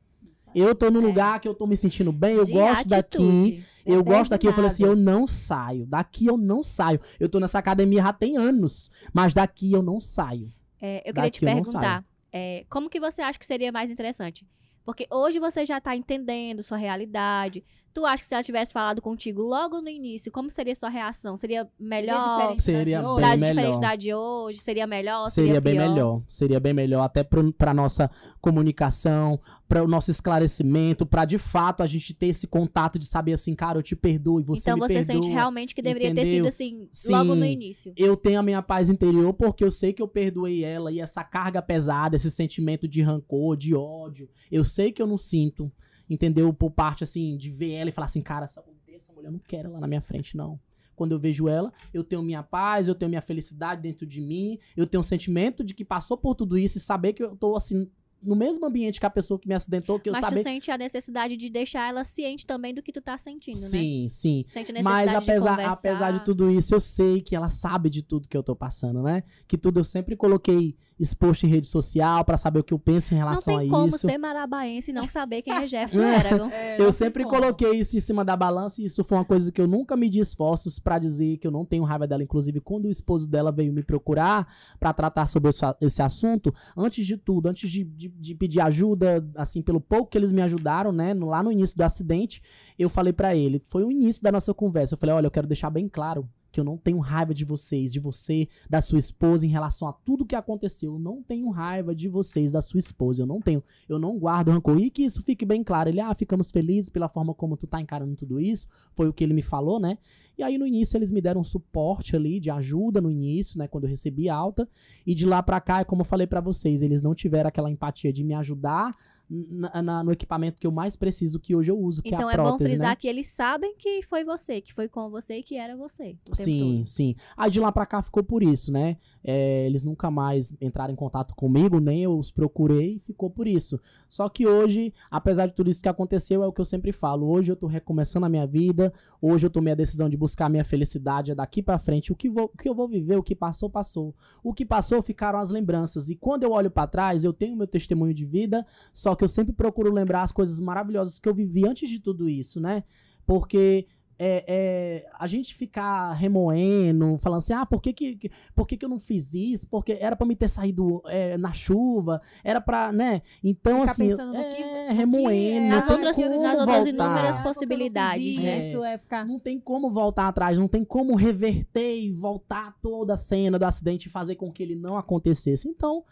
[0.55, 1.03] Eu tô no É.
[1.07, 3.17] lugar que eu tô me sentindo bem, eu De gosto daqui.
[3.19, 3.65] atitude.
[3.87, 5.87] Eu gosto daqui, eu falei assim, eu não saio.
[5.87, 7.01] Daqui eu não saio.
[7.19, 10.51] Eu tô nessa academia já tem anos, mas daqui eu não saio.
[10.81, 13.91] É, eu queria te Daqui não perguntar, é, como que você acha que seria mais
[13.91, 14.47] interessante?
[14.85, 17.63] Porque hoje você já tá entendendo sua realidade.
[17.95, 21.37] Tu acha que se ela tivesse falado contigo logo no início, como seria sua reação?
[21.37, 22.21] Seria melhor?
[22.21, 23.21] diferente da Seria de bem hoje?
[23.23, 23.49] Da melhor.
[23.55, 24.59] diferente da de hoje?
[24.61, 25.29] Seria melhor?
[25.31, 25.89] Seria bem pior?
[25.89, 26.23] melhor.
[26.29, 28.09] Seria bem melhor até pro, pra nossa
[28.41, 33.33] comunicação, para o nosso esclarecimento, pra de fato a gente ter esse contato de saber
[33.33, 35.23] assim, cara, eu te perdoo e você então me você perdoa.
[35.23, 36.45] sente realmente que deveria ter entendeu?
[36.45, 37.53] sido assim, logo no Sim.
[37.53, 37.93] início.
[37.97, 41.23] Eu tenho a minha paz interior porque eu sei que eu perdoei ela e essa
[41.25, 45.71] carga pesada, esse sentimento de rancor, de ódio, eu sei que eu não sinto,
[46.09, 46.53] entendeu?
[46.53, 49.39] Por parte assim de ver ela e falar assim, cara, essa, essa mulher eu não
[49.39, 50.59] quero ela na minha frente não.
[50.95, 54.59] Quando eu vejo ela, eu tenho minha paz, eu tenho minha felicidade dentro de mim,
[54.77, 57.57] eu tenho um sentimento de que passou por tudo isso e saber que eu tô
[57.57, 57.89] assim
[58.23, 60.71] no mesmo ambiente que a pessoa que me acidentou, que eu Mas saber tu sente
[60.71, 63.69] a necessidade de deixar ela ciente também do que tu tá sentindo, né?
[63.69, 64.45] Sim, sim.
[64.49, 67.89] Sente a Mas necessidade apesar, de apesar de tudo isso, eu sei que ela sabe
[67.89, 69.23] de tudo que eu tô passando, né?
[69.47, 73.13] Que tudo eu sempre coloquei exposto em rede social pra saber o que eu penso
[73.15, 73.99] em Não relação tem a como isso.
[73.99, 76.01] ser marabaense e não saber quem é Jefferson.
[76.03, 76.47] Eragon.
[76.51, 77.37] É, não Eu tem sempre como.
[77.37, 80.19] coloquei isso em cima da balança e isso foi uma coisa que eu nunca medi
[80.19, 82.23] esforços pra dizer que eu não tenho raiva dela.
[82.23, 84.47] Inclusive, quando o esposo dela veio me procurar
[84.81, 89.63] pra tratar sobre esse, assunto, antes de tudo, antes de, de- de pedir ajuda, assim,
[89.63, 92.43] pelo pouco que eles me ajudaram, né, no- lá no início do acidente,
[92.79, 95.47] eu falei pra ele, foi o início da nossa conversa, eu falei, olha, eu quero
[95.47, 99.47] deixar bem claro que eu não tenho raiva de vocês, de você, da sua esposa
[99.47, 100.95] em relação a tudo que aconteceu.
[100.95, 103.23] Eu não tenho raiva de vocês, da sua esposa.
[103.23, 103.63] Eu não tenho.
[103.89, 104.79] Eu não guardo rancor.
[104.79, 105.89] E que isso fique bem claro.
[105.89, 108.69] Ele, ah, ficamos felizes pela forma como tu tá encarando tudo isso.
[108.95, 109.99] Foi o que ele me falou, né?
[110.37, 113.69] E aí no início eles me deram suporte ali, de ajuda no início, né?
[113.69, 114.69] Quando eu recebi alta.
[115.07, 118.13] E de lá pra cá, como eu falei pra vocês, eles não tiveram aquela empatia
[118.13, 118.97] de me ajudar
[119.31, 122.33] na- na- no equipamento que eu mais preciso, que hoje eu uso, que Então é
[122.33, 122.97] é a bom prótese, frisar né?
[122.97, 126.17] que eles sabem que foi você, que foi com você e que era você.
[126.33, 127.15] Sim, sim.
[127.37, 128.97] Aí de lá pra cá ficou por isso, né?
[129.23, 133.47] É, eles nunca mais entraram em contato comigo, nem eu os procurei, e ficou por
[133.47, 133.79] isso.
[134.09, 137.29] Só que hoje, apesar de tudo isso que aconteceu, é o que eu sempre falo.
[137.29, 140.49] Hoje eu tô recomeçando a minha vida, hoje eu tomei a decisão de buscar a
[140.49, 142.11] minha felicidade, é daqui pra frente.
[142.13, 144.15] O que, vou- o que eu vou viver, o que passou, passou.
[144.43, 146.09] O que passou ficaram as lembranças.
[146.09, 149.29] E quando eu olho pra trás, eu tenho meu testemunho de vida, só que eu
[149.29, 152.85] sempre procuro lembrar as coisas maravilhosas que eu vivi antes de tudo isso, né?
[153.27, 153.87] Porque
[154.21, 158.77] é, é, a gente ficar remoendo, falando assim, ah, por que que, que- por que,
[158.77, 159.69] que eu não fiz isso?
[159.69, 163.23] Porque era pra me ter saído é, na chuva, era pra, né?
[163.45, 165.31] Então, Ficar assim, que- é, no que, remoendo.
[165.31, 166.89] é, não Nas tem outras- como nas outras voltar.
[166.89, 168.69] inúmeras Ah, possibilidades, né?
[168.69, 169.25] Isso, é ficar...
[169.25, 173.65] Não tem como voltar atrás, não tem como reverter e voltar toda a cena do
[173.65, 175.69] acidente e fazer com que ele não acontecesse.
[175.69, 176.03] Então,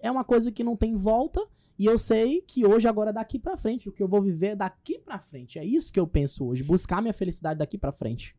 [0.00, 1.40] é uma coisa que não tem volta.
[1.78, 4.56] E eu sei que hoje, agora, daqui pra frente, o que eu vou viver é
[4.56, 5.58] daqui pra frente.
[5.58, 8.34] É isso que eu penso hoje, buscar minha felicidade daqui pra frente.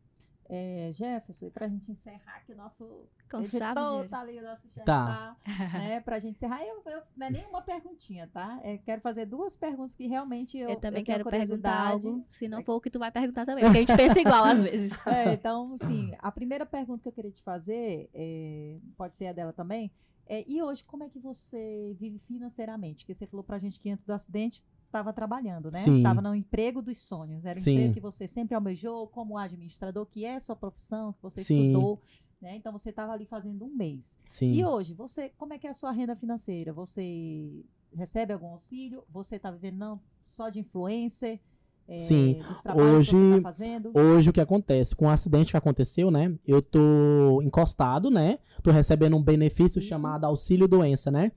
[0.50, 2.84] É, Jefferson, e pra gente encerrar que o nosso
[3.28, 4.08] de ouro.
[4.08, 5.36] tá ali, o nosso chefe Tá.
[5.44, 6.62] tá, né, pra gente encerrar.
[6.62, 8.58] Eu, eu, não é nenhuma perguntinha, tá?
[8.62, 12.06] É, quero fazer duas perguntas que realmente eu, Eu, também tenho quero perguntar curiosidade.
[12.08, 14.42] algo, se não for o que tu vai perguntar também, porque a gente pensa igual
[14.44, 15.06] às vezes.
[15.06, 19.32] É, então, sim, a primeira pergunta que eu queria te fazer, é, pode ser a
[19.34, 19.90] dela também,
[20.28, 23.04] é, e hoje como é que você vive financeiramente?
[23.04, 25.84] Porque você falou pra gente que antes do acidente estava trabalhando, né?
[25.96, 27.72] Estava no emprego dos sonhos, era o Sim.
[27.72, 31.60] emprego que você sempre almejou como administrador, que é a sua profissão, que você Sim.
[31.60, 32.02] estudou,
[32.40, 32.56] né?
[32.56, 34.18] Então você estava ali fazendo um mês.
[34.26, 34.52] Sim.
[34.52, 36.72] E hoje, você, como é que é a sua renda financeira?
[36.72, 37.64] Você
[37.94, 39.04] recebe algum auxílio?
[39.08, 41.40] Você está vivendo não só de influencer?
[41.88, 42.40] É, Sim.
[42.76, 43.90] Hoje- fazendo?
[43.94, 44.94] Hoje o que acontece?
[44.94, 46.34] Com o acidente que aconteceu, né?
[46.46, 48.38] Eu tô encostado, né?
[48.62, 49.88] Tô recebendo um benefício Isso.
[49.88, 51.32] chamado auxílio doença, né?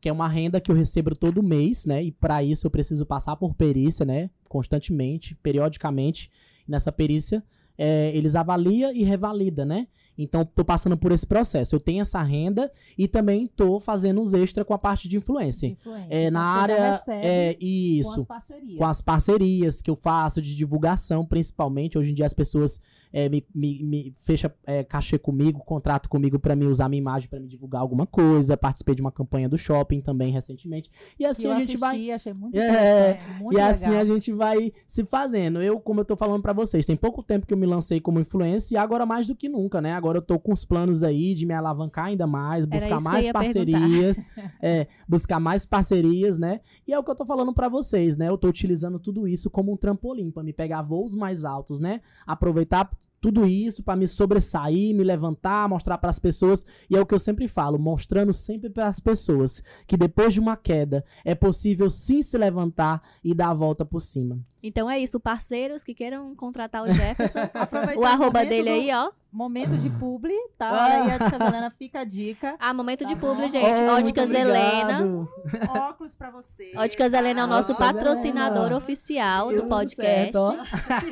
[0.00, 2.02] Que é uma renda que eu recebo todo mês, né?
[2.02, 4.28] E para isso eu preciso passar por perícia, né?
[4.48, 6.30] Constantemente, periodicamente.
[6.68, 7.42] Nessa perícia,
[7.78, 9.86] é, eles avaliam e revalida, né?
[10.18, 11.76] Então, tô passando por esse processo.
[11.76, 15.66] Eu tenho essa renda e também tô fazendo os extra com a parte de influência.
[15.66, 16.06] influência.
[16.08, 17.02] É, Então, na área.
[17.08, 18.78] É, com isso as parcerias.
[18.78, 21.98] com as parcerias que eu faço de divulgação, principalmente.
[21.98, 22.80] Hoje em dia as pessoas
[23.16, 27.30] é, me, me, me fecha é, cachê comigo, contrato comigo pra me usar minha imagem
[27.30, 28.58] pra me divulgar alguma coisa.
[28.58, 30.90] Participei de uma campanha do shopping também recentemente.
[31.18, 31.94] E assim eu a gente vai.
[31.94, 34.00] assisti, achei muito É, muito E assim legal.
[34.02, 35.62] a gente vai se fazendo.
[35.62, 38.20] Eu, como eu tô falando pra vocês, tem pouco tempo que eu me lancei como
[38.20, 39.94] influencer e agora mais do que nunca, né?
[39.94, 43.32] Agora eu tô com os planos aí de me alavancar ainda mais, buscar mais ia
[43.32, 44.18] parcerias,
[44.60, 46.60] é, buscar mais parcerias, né?
[46.86, 48.28] E é o que eu tô falando pra vocês, né?
[48.28, 52.02] Eu tô utilizando tudo isso como um trampolim pra me pegar voos mais altos, né?
[52.26, 52.90] Aproveitar
[53.20, 56.64] tudo isso pra me sobressair, me levantar, mostrar pras pessoas.
[56.88, 60.56] E é o que eu sempre falo, mostrando sempre pras pessoas que depois de uma
[60.56, 64.38] queda é possível sim se levantar e dar a volta por cima.
[64.66, 67.40] Então é isso, parceiros que queiram contratar o Jefferson,
[67.96, 69.10] o arroba dele do- aí, ó.
[69.32, 70.72] Momento de publi, tá?
[70.72, 72.56] Olha aí, a Dica Helena fica a dica.
[72.58, 73.48] Ah, momento de Tá publi, bom.
[73.48, 73.82] gente.
[73.82, 75.28] Oh, Óticas Helena.
[75.68, 76.72] Óculos pra você.
[76.74, 78.76] Óticas Helena é o nosso Óticas patrocinador Helena.
[78.78, 80.36] oficial Tudo do podcast.
[80.38, 80.54] ó.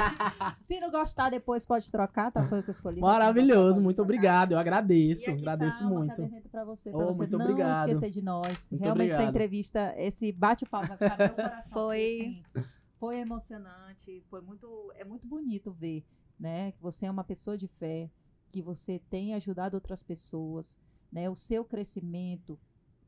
[0.64, 2.46] Se não gostar, depois pode trocar, tá?
[2.48, 3.00] Foi o que eu escolhi.
[3.00, 4.02] Maravilhoso, gostar, muito trocar.
[4.14, 4.52] obrigado.
[4.52, 6.10] Eu E agradeço, aqui agradeço tá uma muito.
[6.16, 7.88] caderneta pra você, pra Oh, você muito não obrigado.
[7.90, 8.68] esquecer de nós.
[8.70, 9.34] Muito Realmente essa obrigado.
[9.34, 11.72] entrevista, esse bate-papo vai ficar no meu coração.
[11.74, 12.64] Foi- assim,
[13.04, 16.04] foi emocionante, foi muito, é muito bonito ver,
[16.38, 18.10] né, que você é uma pessoa de fé,
[18.50, 20.78] que você tem ajudado outras pessoas,
[21.12, 22.58] né, o seu crescimento,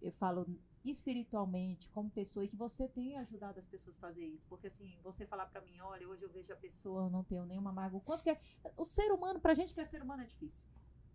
[0.03, 0.47] eu falo
[0.85, 4.99] espiritualmente como pessoa e que você tem ajudado as pessoas a fazer isso, porque assim,
[5.03, 7.99] você falar pra mim, olha, hoje eu vejo a pessoa, eu não tenho nenhuma mágoa,
[7.99, 8.39] o quanto que é,
[8.77, 10.65] o ser humano, pra gente que é ser humano é difícil,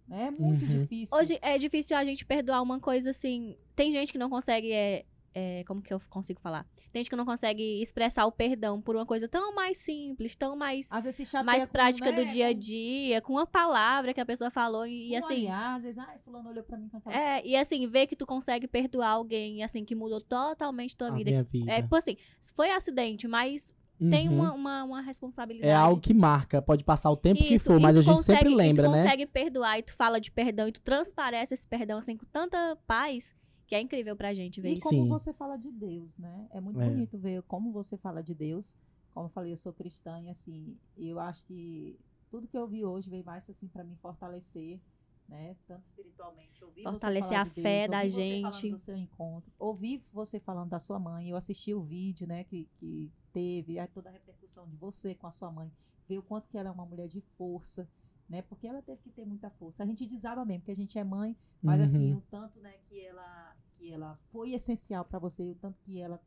[0.07, 0.82] né, é muito Uhum.
[0.82, 1.15] difícil.
[1.17, 3.57] Hoje é difícil a gente perdoar uma coisa assim.
[3.75, 6.65] Tem gente que não consegue é, é, como que eu consigo falar?
[6.91, 10.55] Tem gente que não consegue expressar o perdão por uma coisa tão mais simples, tão
[10.57, 13.47] mais, Às vezes se chateia mais com, prática né, do dia a dia, com uma
[13.47, 15.34] palavra que a pessoa falou e, um assim.
[15.43, 17.15] olhar, às vezes, ai, fulano olhou pra mim com aquela...
[17.15, 21.11] É, e assim, ver que tu consegue perdoar alguém, assim, que mudou totalmente tua A
[21.11, 21.29] vida.
[21.32, 21.71] minha vida.
[21.71, 22.17] É, tipo assim,
[22.55, 23.73] foi acidente, mas
[24.09, 24.36] tem Uhum.
[24.36, 25.71] uma, uma, uma responsabilidade.
[25.71, 28.15] É algo que marca, pode passar o tempo que Isso, for, e mas a gente
[28.15, 28.97] consegue- sempre lembra, e tu né?
[29.03, 32.75] consegue perdoar e tu fala de perdão e tu transparece esse perdão assim com tanta
[32.88, 33.36] paz
[33.72, 34.84] que é incrível pra gente ver E isso.
[34.84, 35.07] como Sim.
[35.07, 36.45] você fala de Deus, né?
[36.51, 36.86] É muito É.
[36.89, 38.76] bonito ver como você fala de Deus.
[39.13, 41.97] Como eu falei, eu sou cristã e assim, eu acho que
[42.30, 44.82] tudo que eu vi hoje veio mais assim para me fortalecer,
[45.26, 45.55] né?
[45.65, 48.41] Tanto espiritualmente, ouvir Fortalecer você falar a de Deus, fé da gente.
[48.51, 51.30] falando do seu encontro, ouvir você falando da sua mãe.
[51.30, 55.28] Eu assisti o vídeo, né, que, que teve, aí toda a repercussão de você com
[55.28, 55.72] a sua mãe,
[56.09, 57.88] ver o quanto que ela é uma mulher de força,
[58.28, 58.41] né?
[58.41, 59.82] Porque ela teve que ter muita força.
[59.82, 62.17] A gente desaba mesmo, porque a gente é mãe, mas assim, Uhum.
[62.17, 63.51] o tanto, né, que ela
[63.82, 66.21] que ela foi essencial para você, o tanto que ela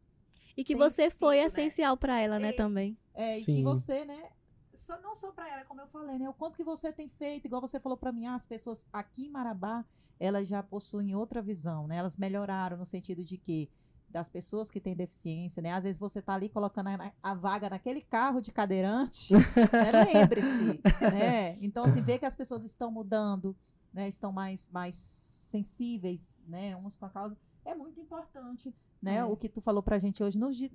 [0.56, 1.46] E que você foi sido, né?
[1.46, 2.56] essencial pra ela, né, Isso.
[2.56, 2.98] também.
[3.14, 3.54] é, e Sim.
[3.54, 4.30] que você, né,
[4.74, 7.46] só não só para ela, como eu falei, né, o quanto que você tem feito,
[7.46, 9.84] igual você falou para mim, ah, as pessoas aqui em Marabá,
[10.18, 11.96] elas já possuem outra visão, né?
[11.96, 13.68] Elas melhoraram no sentido de que
[14.08, 15.72] das pessoas que têm deficiência, né?
[15.72, 19.32] Às vezes você tá ali colocando a, a vaga naquele carro de cadeirante,
[19.72, 20.04] né?
[20.04, 20.80] lembre-se,
[21.12, 21.58] né?
[21.60, 23.56] Então assim, ver que as pessoas estão mudando,
[23.92, 24.06] né?
[24.06, 24.96] Estão mais mais
[25.54, 26.76] sensíveis, né?
[26.76, 29.16] Uns com a causa é muito importante, né?
[29.16, 29.24] É.
[29.24, 30.72] O que tu falou pra gente hoje di-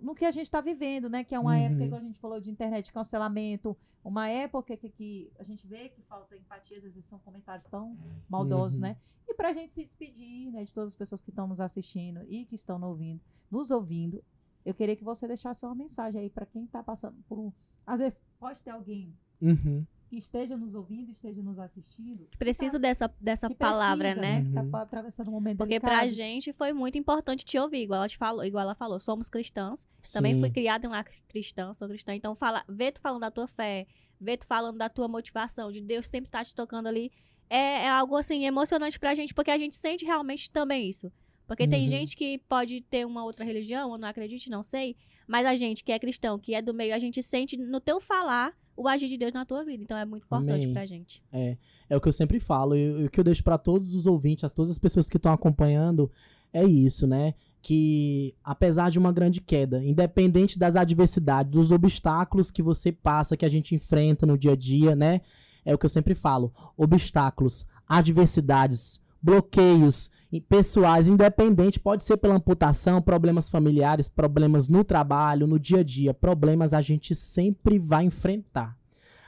[0.00, 1.22] no que a gente está vivendo, né?
[1.24, 1.62] Que é uma Uhum.
[1.62, 5.88] época que a gente falou de internet, cancelamento, uma época que, que a gente vê
[5.88, 7.96] que falta empatia, às vezes são comentários tão
[8.28, 8.82] maldosos, Uhum.
[8.86, 8.96] né?
[9.28, 12.44] E pra gente se despedir, né, de todas as pessoas que estão nos assistindo e
[12.46, 13.20] que estão nos ouvindo,
[13.50, 14.22] nos ouvindo,
[14.64, 17.52] eu queria que você deixasse uma mensagem aí pra quem tá passando por um.
[17.86, 19.84] Às vezes pode ter alguém Uhum.
[20.08, 22.26] Que esteja nos ouvindo, esteja nos assistindo.
[22.30, 24.42] Que precisa dessa, dessa que palavra, precisa, né?
[24.44, 24.76] Que tá Uhum.
[24.76, 25.90] atravessando um momento Porque delicado.
[25.90, 29.00] pra gente foi muito importante te ouvir, igual ela te falou, igual ela falou.
[29.00, 29.86] Somos cristãos.
[30.12, 30.40] Também Sim.
[30.40, 32.14] fui criada em uma cristã, sou cristã.
[32.14, 33.86] Então, fala, ver tu falando da tua fé,
[34.20, 37.10] ver tu falando da tua motivação, de Deus sempre estar te tocando ali,
[37.50, 41.12] é, é algo assim emocionante pra gente, porque a gente sente realmente também isso.
[41.46, 41.88] Porque tem Uhum.
[41.88, 44.96] gente que pode ter uma outra religião, ou não acredite, não sei,
[45.26, 48.00] mas a gente que é cristão, que é do meio, a gente sente no teu
[48.00, 49.82] falar o agir de Deus na tua vida.
[49.82, 50.72] Então é muito importante Amém.
[50.72, 51.22] pra gente.
[51.32, 54.44] É o que eu sempre falo, e o que eu deixo pra todos os ouvintes,
[54.44, 56.10] a todas as pessoas que estão acompanhando,
[56.52, 57.34] é isso, né?
[57.62, 63.44] Que apesar de uma grande queda, independente das adversidades, dos obstáculos que você passa, que
[63.44, 65.20] a gente enfrenta no dia a dia, né?
[65.64, 70.08] É o que eu sempre falo: obstáculos, adversidades, bloqueios
[70.48, 76.14] pessoais, independente, pode ser pela amputação, problemas familiares, problemas no trabalho, no dia a dia,
[76.14, 78.78] problemas a gente sempre vai enfrentar.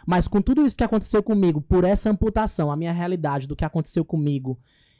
[0.06, 3.64] Mas com tudo isso que aconteceu comigo, por essa amputação, a minha realidade do que
[3.64, 4.56] aconteceu comigo,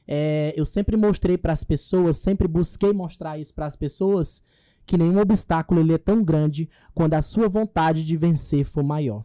[0.06, 4.42] é, eu sempre mostrei para as pessoas, sempre busquei mostrar isso para as pessoas,
[4.84, 9.24] que nenhum obstáculo ele é tão grande quando a sua vontade de vencer for maior.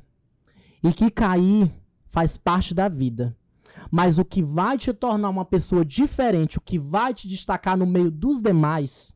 [0.84, 1.72] E que cair
[2.12, 3.36] faz parte da vida.
[3.92, 7.86] Mas o que vai te tornar uma pessoa diferente, o que vai te destacar no
[7.86, 9.16] meio dos demais,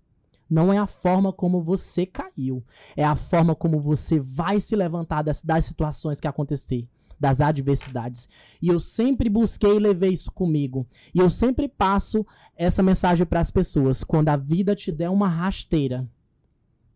[0.49, 2.63] não é a forma como você caiu,
[2.95, 6.87] é a forma como você vai se levantar das, das situações que acontecer,
[7.19, 8.29] das adversidades.
[8.61, 10.87] E eu sempre busquei e levei isso comigo.
[11.13, 12.25] E eu sempre passo
[12.55, 16.07] essa mensagem para as pessoas: quando a vida te der uma rasteira,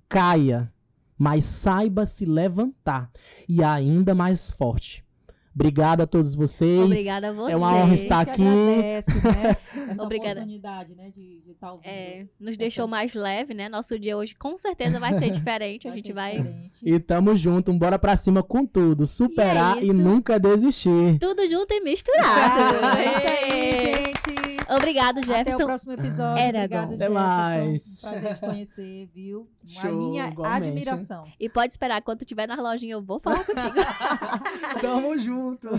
[0.08, 0.72] caia,
[1.18, 3.12] mas saiba se levantar
[3.48, 5.06] e ainda mais forte.
[5.54, 6.82] Obrigado a todos vocês.
[6.82, 7.52] Obrigada a você.
[7.52, 8.42] É uma honra estar que aqui.
[8.42, 9.58] agradece, né?
[9.92, 10.32] Essa Obrigada.
[10.40, 11.88] oportunidade, né, de estar ouvindo.
[11.88, 13.68] É, nos deixou mais leve, né?
[13.68, 15.88] Nosso dia hoje com certeza vai ser diferente.
[15.88, 16.82] a gente vai diferente.
[16.84, 19.06] E tamo junto, bora pra cima com tudo.
[19.06, 19.94] Superar e, isso.
[19.94, 21.18] nunca desistir.
[21.20, 22.78] tudo junto e misturado.
[22.98, 24.01] é isso aí, gente.
[24.72, 25.54] Obrigado, Jefferson.
[25.56, 26.42] Até o próximo episódio.
[26.42, 27.14] Era Obrigado, Jefferson.
[27.14, 28.02] Mais.
[28.02, 29.48] Prazer te conhecer, viu?
[29.68, 30.68] Show, a minha igualmente.
[30.68, 31.26] admiração.
[31.40, 33.76] E pode esperar, quando tiver na lojinha, eu vou falar contigo.
[34.82, 35.70] Tamo junto.